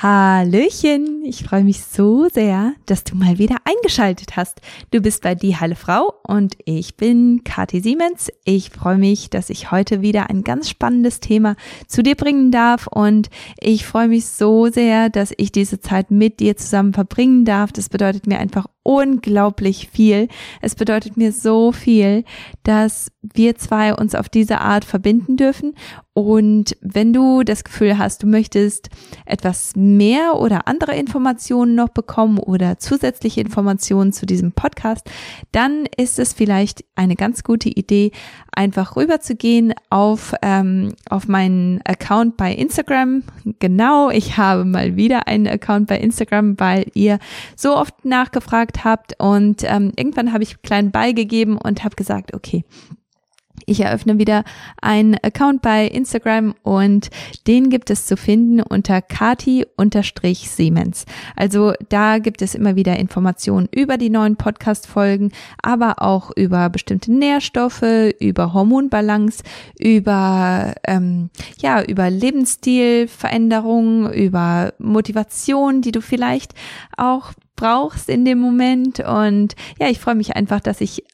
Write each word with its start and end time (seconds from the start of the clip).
Hallöchen, 0.00 1.24
ich 1.24 1.42
freue 1.42 1.64
mich 1.64 1.82
so 1.82 2.28
sehr, 2.28 2.72
dass 2.86 3.02
du 3.02 3.16
mal 3.16 3.38
wieder 3.38 3.56
eingeschaltet 3.64 4.36
hast. 4.36 4.60
Du 4.92 5.00
bist 5.00 5.24
bei 5.24 5.34
Die 5.34 5.56
Heile 5.56 5.74
Frau 5.74 6.14
und 6.22 6.56
ich 6.66 6.96
bin 6.96 7.42
Kathi 7.42 7.80
Siemens. 7.80 8.30
Ich 8.44 8.70
freue 8.70 8.96
mich, 8.96 9.28
dass 9.28 9.50
ich 9.50 9.72
heute 9.72 10.00
wieder 10.00 10.30
ein 10.30 10.44
ganz 10.44 10.70
spannendes 10.70 11.18
Thema 11.18 11.56
zu 11.88 12.04
dir 12.04 12.14
bringen 12.14 12.52
darf 12.52 12.86
und 12.86 13.28
ich 13.58 13.86
freue 13.86 14.06
mich 14.06 14.28
so 14.28 14.68
sehr, 14.68 15.10
dass 15.10 15.34
ich 15.36 15.50
diese 15.50 15.80
Zeit 15.80 16.12
mit 16.12 16.38
dir 16.38 16.56
zusammen 16.56 16.92
verbringen 16.92 17.44
darf. 17.44 17.72
Das 17.72 17.88
bedeutet 17.88 18.28
mir 18.28 18.38
einfach 18.38 18.66
unglaublich 18.88 19.90
viel. 19.92 20.28
Es 20.62 20.74
bedeutet 20.74 21.18
mir 21.18 21.30
so 21.30 21.72
viel, 21.72 22.24
dass 22.62 23.12
wir 23.20 23.54
zwei 23.56 23.94
uns 23.94 24.14
auf 24.14 24.30
diese 24.30 24.62
Art 24.62 24.86
verbinden 24.86 25.36
dürfen. 25.36 25.74
Und 26.14 26.76
wenn 26.80 27.12
du 27.12 27.44
das 27.44 27.62
Gefühl 27.62 27.96
hast, 27.96 28.24
du 28.24 28.26
möchtest 28.26 28.88
etwas 29.24 29.76
mehr 29.76 30.34
oder 30.34 30.66
andere 30.66 30.96
Informationen 30.96 31.76
noch 31.76 31.90
bekommen 31.90 32.38
oder 32.38 32.78
zusätzliche 32.78 33.40
Informationen 33.40 34.12
zu 34.12 34.26
diesem 34.26 34.50
Podcast, 34.50 35.08
dann 35.52 35.84
ist 35.96 36.18
es 36.18 36.32
vielleicht 36.32 36.84
eine 36.96 37.14
ganz 37.14 37.44
gute 37.44 37.68
Idee, 37.68 38.10
einfach 38.50 38.96
rüberzugehen 38.96 39.74
auf, 39.90 40.34
ähm, 40.42 40.94
auf 41.08 41.28
meinen 41.28 41.80
Account 41.84 42.36
bei 42.36 42.52
Instagram. 42.52 43.22
Genau, 43.60 44.10
ich 44.10 44.36
habe 44.36 44.64
mal 44.64 44.96
wieder 44.96 45.28
einen 45.28 45.46
Account 45.46 45.86
bei 45.86 45.98
Instagram, 45.98 46.58
weil 46.58 46.86
ihr 46.94 47.20
so 47.54 47.76
oft 47.76 48.04
nachgefragt 48.04 48.77
habt 48.84 49.14
und 49.18 49.62
ähm, 49.64 49.92
irgendwann 49.96 50.32
habe 50.32 50.42
ich 50.42 50.62
klein 50.62 50.90
beigegeben 50.90 51.56
und 51.56 51.84
habe 51.84 51.96
gesagt, 51.96 52.34
okay, 52.34 52.64
ich 53.68 53.80
eröffne 53.80 54.18
wieder 54.18 54.44
einen 54.80 55.16
Account 55.22 55.62
bei 55.62 55.86
Instagram 55.86 56.54
und 56.62 57.08
den 57.46 57.70
gibt 57.70 57.88
es 57.90 58.06
zu 58.06 58.16
finden 58.16 58.60
unter 58.62 59.02
kati-siemens. 59.02 59.66
Also 61.36 61.74
da 61.88 62.18
gibt 62.18 62.42
es 62.42 62.54
immer 62.54 62.76
wieder 62.76 62.96
Informationen 62.98 63.68
über 63.70 63.96
die 63.96 64.10
neuen 64.10 64.36
Podcast-Folgen, 64.36 65.32
aber 65.62 66.02
auch 66.02 66.30
über 66.36 66.68
bestimmte 66.70 67.12
Nährstoffe, 67.12 67.84
über 68.20 68.54
Hormonbalance, 68.54 69.42
über, 69.78 70.74
ähm, 70.84 71.30
ja, 71.58 71.82
über 71.82 72.10
Lebensstilveränderungen, 72.10 74.12
über 74.12 74.72
Motivation, 74.78 75.82
die 75.82 75.92
du 75.92 76.00
vielleicht 76.00 76.54
auch 76.96 77.34
brauchst 77.58 78.08
in 78.08 78.24
dem 78.24 78.38
Moment. 78.38 79.00
Und 79.00 79.54
ja, 79.78 79.88
ich 79.88 79.98
freue 79.98 80.14
mich 80.14 80.34
einfach, 80.34 80.60
dass 80.60 80.80
ich 80.80 81.04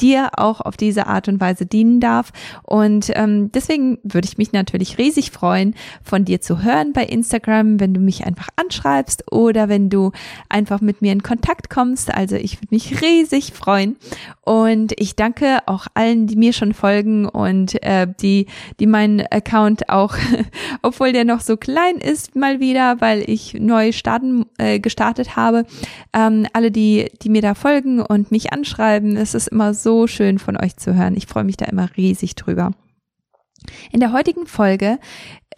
dir 0.00 0.30
auch 0.36 0.60
auf 0.60 0.76
diese 0.76 1.06
Art 1.06 1.28
und 1.28 1.40
Weise 1.40 1.66
dienen 1.66 2.00
darf. 2.00 2.32
Und 2.62 3.10
ähm, 3.14 3.52
deswegen 3.52 3.98
würde 4.02 4.26
ich 4.26 4.38
mich 4.38 4.52
natürlich 4.52 4.98
riesig 4.98 5.30
freuen, 5.30 5.74
von 6.02 6.24
dir 6.24 6.40
zu 6.40 6.62
hören 6.62 6.92
bei 6.92 7.04
Instagram, 7.04 7.78
wenn 7.78 7.94
du 7.94 8.00
mich 8.00 8.24
einfach 8.24 8.48
anschreibst 8.56 9.30
oder 9.30 9.68
wenn 9.68 9.90
du 9.90 10.12
einfach 10.48 10.80
mit 10.80 11.02
mir 11.02 11.12
in 11.12 11.22
Kontakt 11.22 11.70
kommst. 11.70 12.12
Also 12.12 12.36
ich 12.36 12.58
würde 12.58 12.68
mich 12.70 13.00
riesig 13.02 13.52
freuen. 13.52 13.96
Und 14.44 14.92
ich 14.96 15.14
danke 15.14 15.58
auch 15.66 15.86
allen, 15.94 16.26
die 16.26 16.36
mir 16.36 16.52
schon 16.52 16.74
folgen 16.74 17.26
und 17.26 17.80
äh, 17.82 18.08
die, 18.20 18.46
die 18.80 18.86
meinen 18.86 19.20
Account 19.30 19.88
auch, 19.88 20.16
obwohl 20.82 21.12
der 21.12 21.24
noch 21.24 21.40
so 21.40 21.56
klein 21.56 21.96
ist, 21.96 22.34
mal 22.34 22.58
wieder, 22.58 23.00
weil 23.00 23.28
ich 23.28 23.54
neu 23.54 23.92
starten, 23.92 24.46
äh, 24.58 24.80
gestartet 24.80 25.36
habe. 25.36 25.64
Ähm, 26.12 26.46
alle, 26.52 26.72
die, 26.72 27.10
die 27.22 27.28
mir 27.28 27.42
da 27.42 27.54
folgen 27.54 28.00
und 28.00 28.32
mich 28.32 28.52
anschreiben, 28.52 29.16
es 29.16 29.34
ist 29.34 29.48
immer 29.48 29.74
so 29.74 29.91
so 29.92 30.06
schön 30.06 30.38
von 30.38 30.56
euch 30.56 30.76
zu 30.76 30.94
hören. 30.94 31.16
Ich 31.18 31.26
freue 31.26 31.44
mich 31.44 31.58
da 31.58 31.66
immer 31.66 31.94
riesig 31.98 32.34
drüber. 32.34 32.70
In 33.90 34.00
der 34.00 34.12
heutigen 34.12 34.46
Folge 34.46 34.98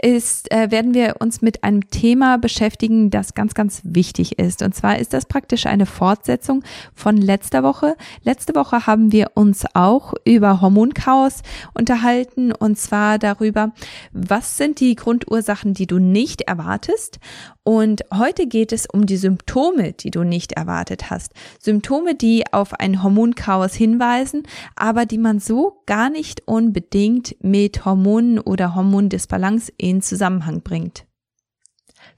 ist, 0.03 0.51
äh, 0.53 0.71
werden 0.71 0.95
wir 0.95 1.17
uns 1.21 1.43
mit 1.43 1.65
einem 1.65 1.91
Thema 1.91 2.39
beschäftigen, 2.39 3.11
das 3.11 3.35
ganz, 3.35 3.55
ganz 3.55 3.81
wichtig 3.85 4.39
ist. 4.39 4.63
Und 4.63 4.75
zwar 4.75 4.99
ist 4.99 5.13
das 5.13 5.27
praktisch 5.27 5.67
eine 5.67 5.87
Fortsetzung 5.87 6.63
von 6.95 7.17
letzter 7.17 7.63
Woche. 7.63 7.97
Letzte 8.23 8.55
Woche 8.55 8.87
haben 8.87 9.13
wir 9.13 9.33
uns 9.35 9.65
auch 9.75 10.15
über 10.25 10.61
Hormonchaos 10.61 11.43
unterhalten 11.75 12.53
und 12.53 12.79
zwar 12.79 13.19
darüber, 13.19 13.73
was 14.13 14.57
sind 14.57 14.81
die 14.81 14.95
Grundursachen, 14.95 15.75
die 15.75 15.87
du 15.87 15.99
nicht 15.99 16.43
erwartest 16.43 17.19
und 17.67 18.03
heute 18.13 18.47
geht 18.47 18.73
es 18.73 18.85
um 18.85 19.07
die 19.07 19.17
Symptome, 19.17 19.95
die 19.95 20.11
du 20.11 20.23
nicht 20.23 20.53
erwartet 20.53 21.09
hast. 21.09 21.33
Symptome, 21.59 22.15
die 22.15 22.45
auf 22.53 22.75
ein 22.75 23.03
Hormonchaos 23.03 23.73
hinweisen, 23.73 24.43
aber 24.77 25.07
die 25.07 25.17
man 25.17 25.41
so 25.41 25.81
gar 25.87 26.11
nicht 26.11 26.43
unbedingt 26.47 27.37
mit 27.43 27.87
Hormonen 27.87 28.39
oder 28.39 28.75
Hormondisbalance 28.75 29.73
in 29.85 30.01
Zusammenhang 30.03 30.63
bringt. 30.63 31.07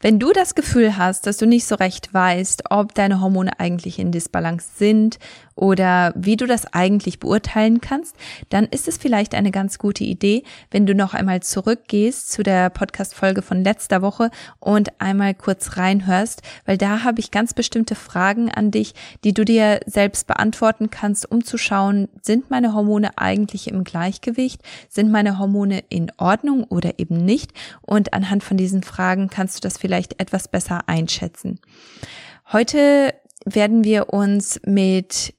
Wenn 0.00 0.18
du 0.18 0.32
das 0.32 0.54
Gefühl 0.54 0.96
hast, 0.96 1.26
dass 1.26 1.36
du 1.36 1.46
nicht 1.46 1.64
so 1.64 1.74
recht 1.74 2.12
weißt, 2.12 2.70
ob 2.70 2.94
deine 2.94 3.20
Hormone 3.20 3.58
eigentlich 3.58 3.98
in 3.98 4.12
Disbalance 4.12 4.68
sind 4.76 5.18
oder 5.56 6.12
wie 6.14 6.36
du 6.36 6.46
das 6.46 6.72
eigentlich 6.72 7.18
beurteilen 7.18 7.80
kannst, 7.80 8.14
dann 8.50 8.66
ist 8.66 8.86
es 8.86 8.98
vielleicht 8.98 9.34
eine 9.34 9.50
ganz 9.50 9.78
gute 9.78 10.04
Idee, 10.04 10.44
wenn 10.70 10.86
du 10.86 10.94
noch 10.94 11.14
einmal 11.14 11.42
zurückgehst 11.42 12.30
zu 12.30 12.42
der 12.42 12.70
Podcast-Folge 12.70 13.42
von 13.42 13.64
letzter 13.64 14.02
Woche 14.02 14.30
und 14.60 15.00
einmal 15.00 15.34
kurz 15.34 15.76
reinhörst, 15.76 16.42
weil 16.66 16.76
da 16.76 17.02
habe 17.02 17.20
ich 17.20 17.30
ganz 17.30 17.54
bestimmte 17.54 17.94
Fragen 17.94 18.50
an 18.50 18.70
dich, 18.70 18.94
die 19.24 19.32
du 19.32 19.44
dir 19.44 19.80
selbst 19.86 20.26
beantworten 20.26 20.90
kannst, 20.90 21.30
um 21.30 21.42
zu 21.42 21.58
schauen, 21.58 22.08
sind 22.22 22.50
meine 22.50 22.74
Hormone 22.74 23.16
eigentlich 23.16 23.68
im 23.68 23.82
Gleichgewicht? 23.82 24.62
Sind 24.88 25.10
meine 25.10 25.38
Hormone 25.38 25.82
in 25.88 26.12
Ordnung 26.18 26.64
oder 26.64 26.98
eben 26.98 27.16
nicht? 27.16 27.52
Und 27.80 28.12
anhand 28.12 28.44
von 28.44 28.56
diesen 28.56 28.82
Fragen 28.82 29.28
kannst 29.28 29.56
du 29.56 29.60
das 29.60 29.78
vielleicht 29.78 30.20
etwas 30.20 30.48
besser 30.48 30.88
einschätzen. 30.88 31.60
Heute 32.52 33.14
werden 33.46 33.84
wir 33.84 34.12
uns 34.12 34.60
mit 34.64 35.34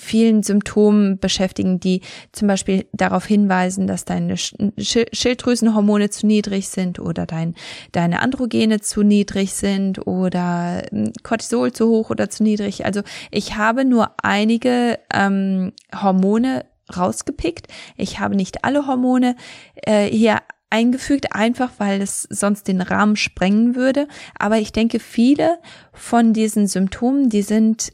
vielen 0.00 0.42
Symptomen 0.42 1.18
beschäftigen, 1.18 1.78
die 1.78 2.00
zum 2.32 2.48
Beispiel 2.48 2.86
darauf 2.92 3.26
hinweisen, 3.26 3.86
dass 3.86 4.04
deine 4.04 4.36
Schilddrüsenhormone 4.36 6.10
zu 6.10 6.26
niedrig 6.26 6.68
sind 6.68 6.98
oder 6.98 7.26
dein, 7.26 7.54
deine 7.92 8.20
Androgene 8.20 8.80
zu 8.80 9.02
niedrig 9.02 9.52
sind 9.52 10.06
oder 10.06 10.82
hm, 10.90 11.12
Cortisol 11.22 11.72
zu 11.72 11.88
hoch 11.88 12.10
oder 12.10 12.30
zu 12.30 12.42
niedrig. 12.42 12.84
Also 12.84 13.02
ich 13.30 13.56
habe 13.56 13.84
nur 13.84 14.10
einige 14.22 14.98
ähm, 15.12 15.72
Hormone 15.94 16.64
rausgepickt. 16.96 17.68
Ich 17.96 18.18
habe 18.18 18.34
nicht 18.34 18.64
alle 18.64 18.86
Hormone 18.86 19.36
äh, 19.76 20.06
hier 20.06 20.38
eingefügt, 20.70 21.34
einfach 21.34 21.72
weil 21.78 22.00
es 22.00 22.22
sonst 22.30 22.68
den 22.68 22.80
Rahmen 22.80 23.16
sprengen 23.16 23.74
würde. 23.74 24.06
Aber 24.38 24.58
ich 24.58 24.72
denke, 24.72 25.00
viele 25.00 25.58
von 25.92 26.32
diesen 26.32 26.66
Symptomen, 26.66 27.28
die 27.28 27.42
sind 27.42 27.92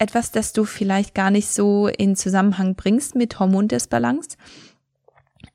etwas, 0.00 0.32
das 0.32 0.52
du 0.52 0.64
vielleicht 0.64 1.14
gar 1.14 1.30
nicht 1.30 1.48
so 1.48 1.86
in 1.86 2.16
Zusammenhang 2.16 2.74
bringst 2.74 3.14
mit 3.14 3.38
Hormondisbalance. 3.38 4.36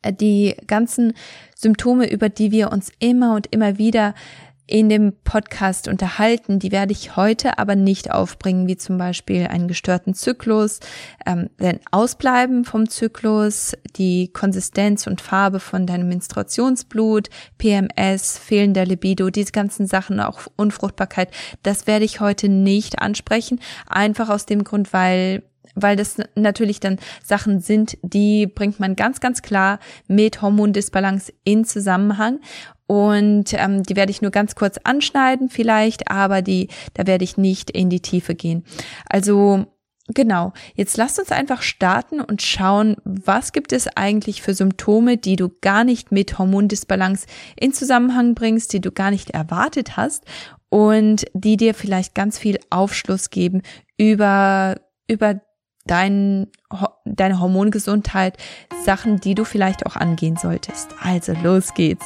Äh, 0.02 0.14
die 0.14 0.56
ganzen 0.68 1.14
Symptome, 1.56 2.10
über 2.10 2.30
die 2.30 2.52
wir 2.52 2.72
uns 2.72 2.92
immer 3.00 3.36
und 3.36 3.48
immer 3.48 3.78
wieder 3.78 4.14
in 4.68 4.90
dem 4.90 5.14
Podcast 5.24 5.88
unterhalten. 5.88 6.60
Die 6.60 6.72
werde 6.72 6.92
ich 6.92 7.16
heute 7.16 7.60
aber 7.60 7.76
nicht 7.76 8.12
aufbringen, 8.12 8.68
wie 8.68 8.78
zum 8.78 8.98
Beispiel 8.98 9.48
einen 9.48 9.68
gestörten 9.68 10.14
Zyklus, 10.14 10.80
ähm, 11.26 11.50
den 11.60 11.80
Ausbleiben 11.92 12.66
vom 12.66 12.90
Zyklus, 12.90 13.74
die 13.96 14.30
Konsistenz 14.34 15.08
und 15.08 15.22
Farbe 15.22 15.60
von 15.60 15.86
deinem 15.86 16.10
Menstruationsblut, 16.10 17.30
PMS, 17.58 18.38
fehlender 18.38 18.86
Libido, 18.86 19.30
diese 19.30 19.52
ganzen 19.52 19.86
Sachen, 19.86 20.20
auch 20.20 20.42
Unfruchtbarkeit. 20.56 21.30
Das 21.64 21.86
werde 21.88 22.06
ich 22.06 22.20
heute 22.20 22.50
nicht 22.50 23.00
ansprechen, 23.00 23.60
einfach 23.88 24.30
aus 24.30 24.46
dem 24.46 24.64
Grund, 24.64 24.94
weil 24.94 25.44
weil 25.76 25.96
das 25.96 26.18
natürlich 26.36 26.80
dann 26.80 26.98
Sachen 27.24 27.60
sind, 27.60 27.98
die 28.02 28.48
bringt 28.48 28.80
man 28.80 28.96
ganz, 28.96 29.20
ganz 29.20 29.42
klar 29.42 29.80
mit 30.08 30.42
Hormondisbalance 30.42 31.34
in 31.44 31.66
Zusammenhang. 31.66 32.40
Und 32.88 33.54
ähm, 33.54 33.84
die 33.84 33.96
werde 33.96 34.12
ich 34.12 34.22
nur 34.22 34.32
ganz 34.32 34.56
kurz 34.56 34.78
anschneiden 34.84 35.50
vielleicht, 35.50 36.12
aber 36.12 36.42
die, 36.42 36.70
da 36.94 37.08
werde 37.08 37.24
ich 37.24 37.38
nicht 37.38 37.72
in 37.72 37.90
die 37.90 38.02
Tiefe 38.02 38.36
gehen. 38.36 38.64
Also 39.10 39.66
Genau, 40.14 40.54
jetzt 40.76 40.98
lasst 40.98 41.18
uns 41.18 41.32
einfach 41.32 41.64
starten 41.64 42.22
und 42.22 42.44
schauen, 42.44 42.96
was 43.04 43.54
gibt 43.54 43.74
es 43.74 43.88
eigentlich 43.88 44.44
für 44.44 44.54
Symptome, 44.54 45.18
die 45.18 45.36
du 45.36 45.50
gar 45.62 45.84
nicht 45.84 46.12
mit 46.12 46.38
Hormondisbalance 46.38 47.26
in 47.60 47.74
Zusammenhang 47.74 48.36
bringst, 48.36 48.72
die 48.74 48.82
du 48.82 48.92
gar 48.92 49.10
nicht 49.10 49.32
erwartet 49.32 49.98
hast 49.98 50.26
und 50.70 51.26
die 51.34 51.58
dir 51.58 51.74
vielleicht 51.74 52.14
ganz 52.14 52.38
viel 52.38 52.60
Aufschluss 52.70 53.32
geben 53.32 53.64
über, 53.98 54.76
über 55.08 55.42
dein, 55.88 56.52
deine 57.06 57.40
Hormongesundheit, 57.40 58.38
Sachen, 58.84 59.20
die 59.20 59.34
du 59.34 59.44
vielleicht 59.44 59.88
auch 59.88 59.96
angehen 59.96 60.38
solltest. 60.38 60.94
Also 61.02 61.34
los 61.42 61.74
geht's. 61.74 62.06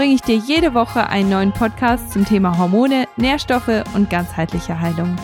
bringe 0.00 0.14
ich 0.14 0.22
dir 0.22 0.36
jede 0.36 0.72
Woche 0.72 1.10
einen 1.10 1.28
neuen 1.28 1.52
Podcast 1.52 2.10
zum 2.10 2.24
Thema 2.24 2.56
Hormone, 2.56 3.06
Nährstoffe 3.18 3.84
und 3.94 4.08
ganzheitliche 4.08 4.80
Heilung. 4.80 5.14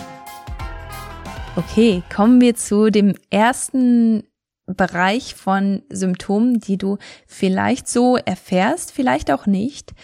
Okay, 1.56 2.02
kommen 2.14 2.42
wir 2.42 2.56
zu 2.56 2.90
dem 2.90 3.14
ersten 3.30 4.24
Bereich 4.66 5.34
von 5.34 5.82
Symptomen, 5.88 6.60
die 6.60 6.76
du 6.76 6.98
vielleicht 7.26 7.88
so 7.88 8.18
erfährst, 8.18 8.92
vielleicht 8.92 9.30
auch 9.30 9.46
nicht, 9.46 9.94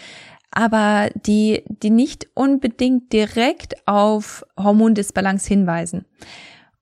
aber 0.49 1.11
die, 1.13 1.63
die 1.67 1.91
nicht 1.91 2.29
unbedingt 2.33 3.13
direkt 3.13 3.75
auf 3.87 4.43
Hormondisbalance 4.57 5.47
hinweisen. 5.47 6.05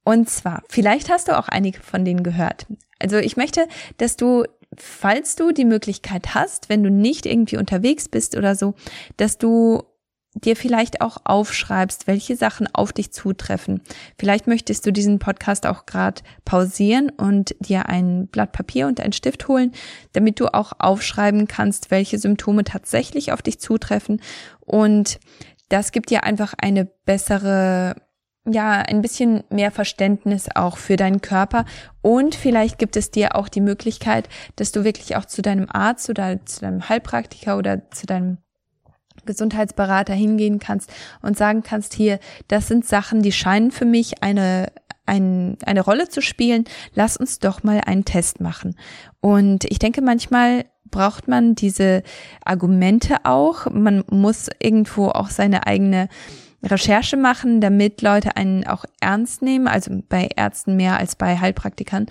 Und 0.06 0.30
zwar, 0.30 0.64
vielleicht 0.70 1.10
hast 1.10 1.28
du 1.28 1.38
auch 1.38 1.50
einige 1.50 1.82
von 1.82 2.06
denen 2.06 2.24
gehört. 2.24 2.68
Also 3.00 3.18
ich 3.18 3.36
möchte, 3.36 3.68
dass 3.98 4.16
du, 4.16 4.46
falls 4.78 5.36
du 5.36 5.52
die 5.52 5.66
Möglichkeit 5.66 6.34
hast, 6.34 6.70
wenn 6.70 6.84
du 6.84 6.90
nicht 6.90 7.26
irgendwie 7.26 7.58
unterwegs 7.58 8.08
bist 8.08 8.38
oder 8.38 8.56
so, 8.56 8.76
dass 9.18 9.38
du 9.38 9.84
dir 10.34 10.56
vielleicht 10.56 11.02
auch 11.02 11.18
aufschreibst, 11.26 12.08
welche 12.08 12.38
Sachen 12.38 12.74
auf 12.74 12.94
dich 12.94 13.12
zutreffen. 13.12 13.82
Vielleicht 14.18 14.48
möchtest 14.48 14.86
du 14.86 14.94
diesen 14.94 15.20
Podcast 15.20 15.66
auch 15.66 15.86
gerade 15.86 16.22
pausieren 16.46 17.10
und 17.10 17.54
dir 17.60 17.90
ein 17.90 18.28
Blatt 18.28 18.54
Papier 18.54 18.88
und 18.88 19.02
einen 19.02 19.12
Stift 19.12 19.48
holen, 19.50 19.74
damit 20.14 20.40
du 20.40 20.48
auch 20.54 20.72
aufschreiben 20.80 21.48
kannst, 21.48 21.92
welche 21.92 22.18
Symptome 22.18 22.64
tatsächlich 22.64 23.34
auf 23.34 23.42
dich 23.42 23.60
zutreffen. 23.60 24.22
Und 24.62 25.20
das 25.68 25.92
gibt 25.92 26.10
dir 26.10 26.24
einfach 26.24 26.54
eine 26.58 26.86
bessere 26.86 27.96
ja, 28.46 28.82
ein 28.82 29.02
bisschen 29.02 29.44
mehr 29.50 29.72
Verständnis 29.72 30.50
auch 30.56 30.78
für 30.78 30.96
deinen 30.96 31.22
Körper 31.22 31.66
und 32.02 32.34
vielleicht 32.34 32.80
gibt 32.80 32.98
es 32.98 33.12
dir 33.12 33.36
auch 33.36 33.48
die 33.48 33.62
Möglichkeit, 33.62 34.28
dass 34.56 34.72
du 34.72 34.84
wirklich 34.84 35.16
auch 35.16 35.26
zu 35.26 35.42
deinem 35.42 35.68
Arzt 35.70 36.10
oder 36.10 36.44
zu 36.46 36.62
deinem 36.62 36.90
Heilpraktiker 36.90 37.58
oder 37.58 37.90
zu 37.92 38.08
deinem 38.08 38.38
Gesundheitsberater 39.26 40.14
hingehen 40.14 40.60
kannst 40.60 40.92
und 41.22 41.38
sagen 41.38 41.62
kannst, 41.62 41.94
hier, 41.94 42.20
das 42.48 42.68
sind 42.68 42.86
Sachen, 42.86 43.22
die 43.22 43.32
scheinen 43.32 43.72
für 43.72 43.86
mich 43.86 44.24
eine, 44.24 44.72
ein, 45.06 45.58
eine 45.64 45.82
Rolle 45.82 46.10
zu 46.10 46.22
spielen. 46.22 46.66
Lass 46.96 47.18
uns 47.18 47.38
doch 47.38 47.64
mal 47.64 47.82
einen 47.86 48.06
Test 48.06 48.42
machen. 48.42 48.76
Und 49.20 49.66
ich 49.66 49.78
denke, 49.78 50.02
manchmal 50.02 50.66
braucht 50.90 51.28
man 51.28 51.56
diese 51.56 52.04
Argumente 52.44 53.18
auch. 53.24 53.70
Man 53.70 54.04
muss 54.10 54.50
irgendwo 54.60 55.10
auch 55.10 55.30
seine 55.30 55.68
eigene 55.68 56.10
Recherche 56.64 57.18
machen, 57.18 57.62
damit 57.62 58.02
Leute 58.02 58.36
einen 58.36 58.66
auch 58.66 58.86
ernst 59.00 59.42
nehmen, 59.42 59.68
also 59.68 59.92
bei 60.10 60.30
Ärzten 60.36 60.76
mehr 60.76 60.98
als 60.98 61.16
bei 61.16 61.40
Heilpraktikern, 61.40 62.08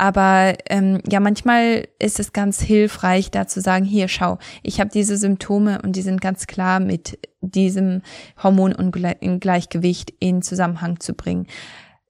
aber 0.00 0.54
ähm, 0.70 1.02
ja, 1.10 1.20
manchmal 1.20 1.86
ist 1.98 2.20
es 2.20 2.32
ganz 2.32 2.62
hilfreich, 2.62 3.30
da 3.30 3.46
zu 3.46 3.60
sagen, 3.60 3.84
hier, 3.84 4.08
schau, 4.08 4.38
ich 4.62 4.80
habe 4.80 4.88
diese 4.88 5.18
Symptome 5.18 5.82
und 5.82 5.94
die 5.94 6.00
sind 6.00 6.22
ganz 6.22 6.46
klar 6.46 6.80
mit 6.80 7.18
diesem 7.42 8.00
Hormonungleichgewicht 8.42 10.14
in 10.18 10.40
Zusammenhang 10.40 11.00
zu 11.00 11.12
bringen. 11.12 11.46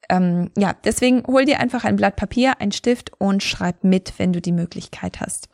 Ähm, 0.09 0.53
ja, 0.57 0.73
deswegen 0.85 1.25
hol 1.27 1.45
dir 1.45 1.59
einfach 1.59 1.83
ein 1.83 1.97
Blatt 1.97 2.15
Papier, 2.15 2.61
ein 2.61 2.71
Stift 2.71 3.11
und 3.19 3.43
schreib 3.43 3.83
mit, 3.83 4.15
wenn 4.19 4.33
du 4.33 4.41
die 4.41 4.53
Möglichkeit 4.53 5.21
hast. 5.21 5.49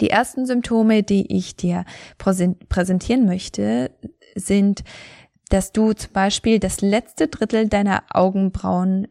Die 0.00 0.10
ersten 0.10 0.44
Symptome, 0.44 1.04
die 1.04 1.36
ich 1.36 1.54
dir 1.54 1.84
präsentieren 2.18 3.26
möchte, 3.26 3.92
sind, 4.36 4.84
dass 5.48 5.72
du 5.72 5.92
zum 5.92 6.12
Beispiel 6.12 6.58
das 6.58 6.80
letzte 6.80 7.28
Drittel 7.28 7.68
deiner 7.68 8.04
Augenbrauen 8.10 9.08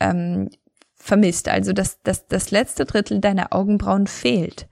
ähm, 0.00 0.50
vermisst, 0.96 1.48
also 1.48 1.72
dass, 1.72 2.02
dass 2.02 2.26
das 2.26 2.50
letzte 2.50 2.84
Drittel 2.84 3.20
deiner 3.20 3.52
Augenbrauen 3.52 4.06
fehlt. 4.06 4.68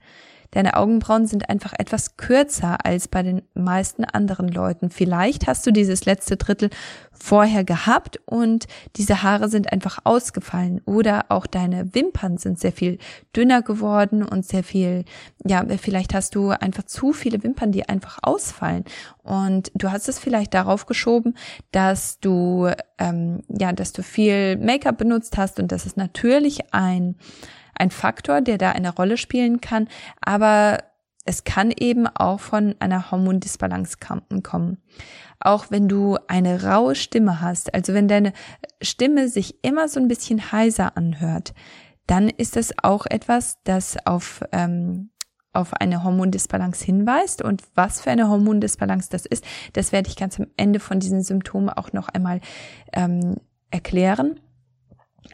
Deine 0.51 0.75
Augenbrauen 0.77 1.27
sind 1.27 1.49
einfach 1.49 1.73
etwas 1.77 2.17
kürzer 2.17 2.85
als 2.85 3.07
bei 3.07 3.23
den 3.23 3.41
meisten 3.53 4.05
anderen 4.05 4.47
Leuten. 4.47 4.89
Vielleicht 4.89 5.47
hast 5.47 5.65
du 5.65 5.71
dieses 5.71 6.05
letzte 6.05 6.37
Drittel 6.37 6.69
vorher 7.19 7.63
gehabt 7.63 8.19
und 8.25 8.67
diese 8.95 9.23
Haare 9.23 9.49
sind 9.49 9.71
einfach 9.71 9.99
ausgefallen 10.03 10.81
oder 10.85 11.25
auch 11.29 11.47
deine 11.47 11.93
Wimpern 11.93 12.37
sind 12.37 12.59
sehr 12.59 12.71
viel 12.71 12.99
dünner 13.35 13.61
geworden 13.61 14.23
und 14.23 14.45
sehr 14.45 14.63
viel, 14.63 15.03
ja, 15.45 15.65
vielleicht 15.77 16.13
hast 16.13 16.35
du 16.35 16.49
einfach 16.49 16.83
zu 16.83 17.13
viele 17.13 17.43
Wimpern, 17.43 17.71
die 17.71 17.87
einfach 17.87 18.19
ausfallen 18.21 18.85
und 19.23 19.71
du 19.75 19.91
hast 19.91 20.07
es 20.07 20.19
vielleicht 20.19 20.53
darauf 20.53 20.85
geschoben, 20.85 21.35
dass 21.71 22.19
du, 22.19 22.69
ähm, 22.97 23.41
ja, 23.49 23.73
dass 23.73 23.93
du 23.93 24.03
viel 24.03 24.57
Make-up 24.57 24.97
benutzt 24.97 25.37
hast 25.37 25.59
und 25.59 25.71
das 25.71 25.85
ist 25.85 25.97
natürlich 25.97 26.73
ein 26.73 27.15
ein 27.79 27.91
Faktor, 27.91 28.41
der 28.41 28.57
da 28.57 28.71
eine 28.71 28.93
Rolle 28.93 29.17
spielen 29.17 29.61
kann, 29.61 29.87
aber 30.21 30.79
es 31.27 31.43
kann 31.43 31.71
eben 31.77 32.07
auch 32.07 32.39
von 32.39 32.75
einer 32.79 33.11
Hormondisbalance 33.11 33.97
kommen. 34.43 34.77
Auch 35.39 35.65
wenn 35.69 35.89
du 35.89 36.17
eine 36.27 36.63
raue 36.63 36.95
Stimme 36.95 37.41
hast, 37.41 37.73
also 37.73 37.93
wenn 37.93 38.07
deine 38.07 38.31
Stimme 38.81 39.27
sich 39.27 39.63
immer 39.63 39.89
so 39.89 39.99
ein 39.99 40.07
bisschen 40.07 40.53
heiser 40.53 40.95
anhört, 40.95 41.53
dann 42.07 42.29
ist 42.29 42.55
das 42.55 42.73
auch 42.81 43.05
etwas, 43.05 43.59
das 43.65 43.97
auf, 44.05 44.41
ähm, 44.53 45.09
auf 45.51 45.73
eine 45.73 46.05
Hormondisbalance 46.05 46.85
hinweist. 46.85 47.41
Und 47.41 47.61
was 47.75 47.99
für 47.99 48.09
eine 48.09 48.29
Hormondisbalance 48.29 49.09
das 49.11 49.25
ist, 49.25 49.43
das 49.73 49.91
werde 49.91 50.09
ich 50.09 50.15
ganz 50.15 50.39
am 50.39 50.47
Ende 50.55 50.79
von 50.79 51.01
diesen 51.01 51.23
Symptomen 51.23 51.69
auch 51.69 51.91
noch 51.91 52.07
einmal 52.07 52.39
ähm, 52.93 53.35
erklären 53.69 54.39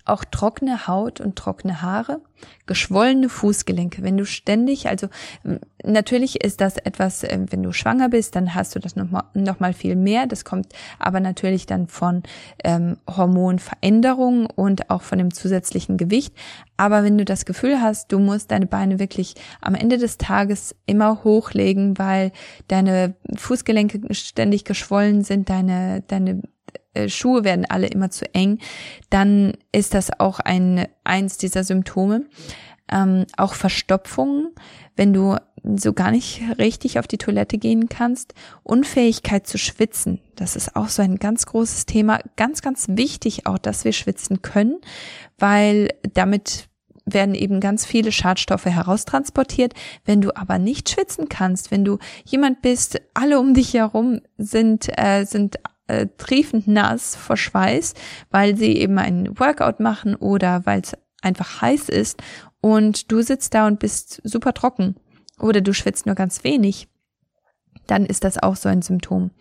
auch 0.05 0.23
trockene 0.25 0.87
Haut 0.87 1.21
und 1.21 1.35
trockene 1.35 1.81
Haare, 1.81 2.21
geschwollene 2.65 3.29
Fußgelenke. 3.29 4.03
Wenn 4.03 4.17
du 4.17 4.25
ständig, 4.25 4.87
also 4.87 5.07
natürlich 5.83 6.43
ist 6.43 6.61
das 6.61 6.77
etwas, 6.77 7.23
äh, 7.23 7.39
wenn 7.49 7.63
du 7.63 7.71
schwanger 7.71 8.09
bist, 8.09 8.35
dann 8.35 8.55
hast 8.55 8.75
du 8.75 8.79
das 8.79 8.95
nochmal 8.95 9.23
noch 9.33 9.59
mal 9.59 9.73
viel 9.73 9.95
mehr. 9.95 10.27
Das 10.27 10.45
kommt 10.45 10.67
aber 10.99 11.19
natürlich 11.19 11.65
dann 11.65 11.87
von 11.87 12.23
ähm, 12.63 12.97
Hormonveränderungen 13.09 14.45
und 14.47 14.89
auch 14.89 15.01
von 15.01 15.17
dem 15.17 15.33
zusätzlichen 15.33 15.97
Gewicht. 15.97 16.33
Aber 16.77 17.03
wenn 17.03 17.17
du 17.17 17.25
das 17.25 17.45
Gefühl 17.45 17.81
hast, 17.81 18.11
du 18.11 18.19
musst 18.19 18.51
deine 18.51 18.65
Beine 18.65 18.99
wirklich 18.99 19.35
am 19.61 19.75
Ende 19.75 19.97
des 19.97 20.17
Tages 20.17 20.75
immer 20.85 21.23
hochlegen, 21.23 21.97
weil 21.97 22.31
deine 22.67 23.15
Fußgelenke 23.35 24.13
ständig 24.13 24.65
geschwollen 24.65 25.23
sind, 25.23 25.49
deine, 25.49 26.01
deine 26.07 26.41
äh, 26.93 27.09
Schuhe 27.09 27.43
werden 27.43 27.65
alle 27.69 27.87
immer 27.87 28.09
zu 28.09 28.33
eng, 28.33 28.59
dann 29.09 29.53
ist 29.71 29.93
das 29.93 30.19
auch 30.19 30.39
ein 30.39 30.87
eins 31.03 31.37
dieser 31.37 31.63
Symptome. 31.63 32.25
Ähm, 32.91 33.25
auch 33.37 33.53
Verstopfungen, 33.53 34.51
wenn 34.95 35.13
du 35.13 35.37
so 35.63 35.93
gar 35.93 36.11
nicht 36.11 36.41
richtig 36.57 36.99
auf 36.99 37.07
die 37.07 37.17
Toilette 37.17 37.57
gehen 37.57 37.87
kannst. 37.87 38.33
Unfähigkeit 38.63 39.47
zu 39.47 39.57
schwitzen, 39.57 40.19
das 40.35 40.55
ist 40.55 40.75
auch 40.75 40.89
so 40.89 41.01
ein 41.01 41.17
ganz 41.17 41.45
großes 41.45 41.85
Thema. 41.85 42.19
Ganz, 42.35 42.61
ganz 42.61 42.87
wichtig 42.89 43.47
auch, 43.47 43.57
dass 43.57 43.85
wir 43.85 43.93
schwitzen 43.93 44.41
können, 44.41 44.81
weil 45.39 45.89
damit 46.13 46.67
werden 47.05 47.35
eben 47.35 47.59
ganz 47.59 47.85
viele 47.85 48.11
Schadstoffe 48.11 48.65
heraustransportiert. 48.65 49.73
Wenn 50.05 50.21
du 50.21 50.35
aber 50.35 50.57
nicht 50.57 50.89
schwitzen 50.89 51.29
kannst, 51.29 51.71
wenn 51.71 51.85
du 51.85 51.97
jemand 52.25 52.61
bist, 52.61 53.01
alle 53.13 53.39
um 53.39 53.53
dich 53.53 53.73
herum 53.73 54.21
sind, 54.37 54.89
äh, 54.97 55.25
sind 55.25 55.57
äh, 55.87 56.07
triefend 56.17 56.67
nass 56.67 57.15
vor 57.15 57.37
Schweiß, 57.37 57.93
weil 58.31 58.55
sie 58.55 58.77
eben 58.77 58.97
ein 58.97 59.37
Workout 59.39 59.79
machen 59.79 60.15
oder 60.15 60.65
weil 60.65 60.81
es 60.81 60.93
einfach 61.21 61.61
heiß 61.61 61.89
ist 61.89 62.21
und 62.61 63.11
du 63.11 63.21
sitzt 63.21 63.53
da 63.53 63.67
und 63.67 63.79
bist 63.79 64.21
super 64.23 64.53
trocken 64.53 64.95
oder 65.39 65.61
du 65.61 65.73
schwitzt 65.73 66.05
nur 66.05 66.15
ganz 66.15 66.43
wenig, 66.43 66.87
dann 67.87 68.05
ist 68.05 68.23
das 68.23 68.37
auch 68.37 68.55
so 68.55 68.69
ein 68.69 68.81
Symptom. 68.81 69.31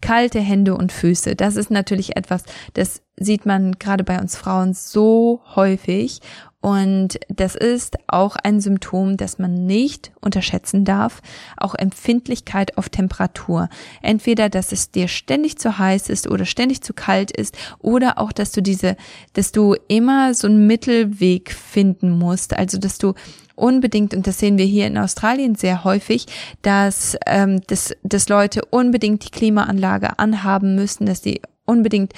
Kalte 0.00 0.40
Hände 0.40 0.74
und 0.74 0.92
Füße, 0.92 1.36
das 1.36 1.56
ist 1.56 1.70
natürlich 1.70 2.16
etwas, 2.16 2.44
das 2.74 3.02
sieht 3.16 3.44
man 3.44 3.72
gerade 3.72 4.04
bei 4.04 4.18
uns 4.18 4.36
Frauen 4.36 4.72
so 4.72 5.42
häufig 5.54 6.20
und 6.60 7.18
das 7.28 7.54
ist 7.54 7.96
auch 8.06 8.36
ein 8.36 8.60
Symptom, 8.60 9.16
das 9.16 9.38
man 9.38 9.64
nicht 9.64 10.12
unterschätzen 10.20 10.84
darf. 10.84 11.22
Auch 11.56 11.74
Empfindlichkeit 11.74 12.76
auf 12.76 12.90
Temperatur. 12.90 13.70
Entweder, 14.02 14.50
dass 14.50 14.72
es 14.72 14.90
dir 14.90 15.08
ständig 15.08 15.58
zu 15.58 15.78
heiß 15.78 16.10
ist 16.10 16.28
oder 16.28 16.44
ständig 16.44 16.82
zu 16.82 16.92
kalt 16.92 17.30
ist 17.30 17.56
oder 17.78 18.18
auch, 18.18 18.32
dass 18.32 18.52
du 18.52 18.60
diese, 18.60 18.96
dass 19.32 19.52
du 19.52 19.74
immer 19.88 20.34
so 20.34 20.48
einen 20.48 20.66
Mittelweg 20.66 21.50
finden 21.50 22.10
musst. 22.18 22.54
Also, 22.54 22.76
dass 22.76 22.98
du 22.98 23.14
unbedingt, 23.54 24.12
und 24.12 24.26
das 24.26 24.38
sehen 24.38 24.58
wir 24.58 24.66
hier 24.66 24.86
in 24.86 24.98
Australien 24.98 25.54
sehr 25.54 25.84
häufig, 25.84 26.26
dass, 26.60 27.16
ähm, 27.26 27.62
dass, 27.68 27.94
dass 28.02 28.28
Leute 28.28 28.66
unbedingt 28.66 29.24
die 29.24 29.30
Klimaanlage 29.30 30.18
anhaben 30.18 30.74
müssen, 30.74 31.06
dass 31.06 31.22
die 31.22 31.40
unbedingt 31.70 32.12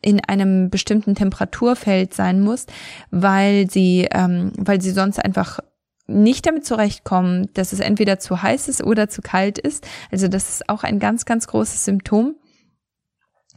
in 0.00 0.24
einem 0.24 0.70
bestimmten 0.70 1.14
Temperaturfeld 1.14 2.14
sein 2.14 2.40
muss, 2.40 2.66
weil 3.10 3.70
sie, 3.70 4.08
ähm, 4.10 4.52
weil 4.56 4.80
sie 4.80 4.92
sonst 4.92 5.22
einfach 5.22 5.60
nicht 6.06 6.46
damit 6.46 6.66
zurechtkommen, 6.66 7.48
dass 7.54 7.72
es 7.72 7.80
entweder 7.80 8.18
zu 8.18 8.42
heiß 8.42 8.68
ist 8.68 8.82
oder 8.84 9.08
zu 9.08 9.22
kalt 9.22 9.58
ist. 9.58 9.86
Also 10.10 10.28
das 10.28 10.48
ist 10.50 10.68
auch 10.68 10.84
ein 10.84 10.98
ganz, 10.98 11.24
ganz 11.24 11.46
großes 11.46 11.84
Symptom. 11.84 12.36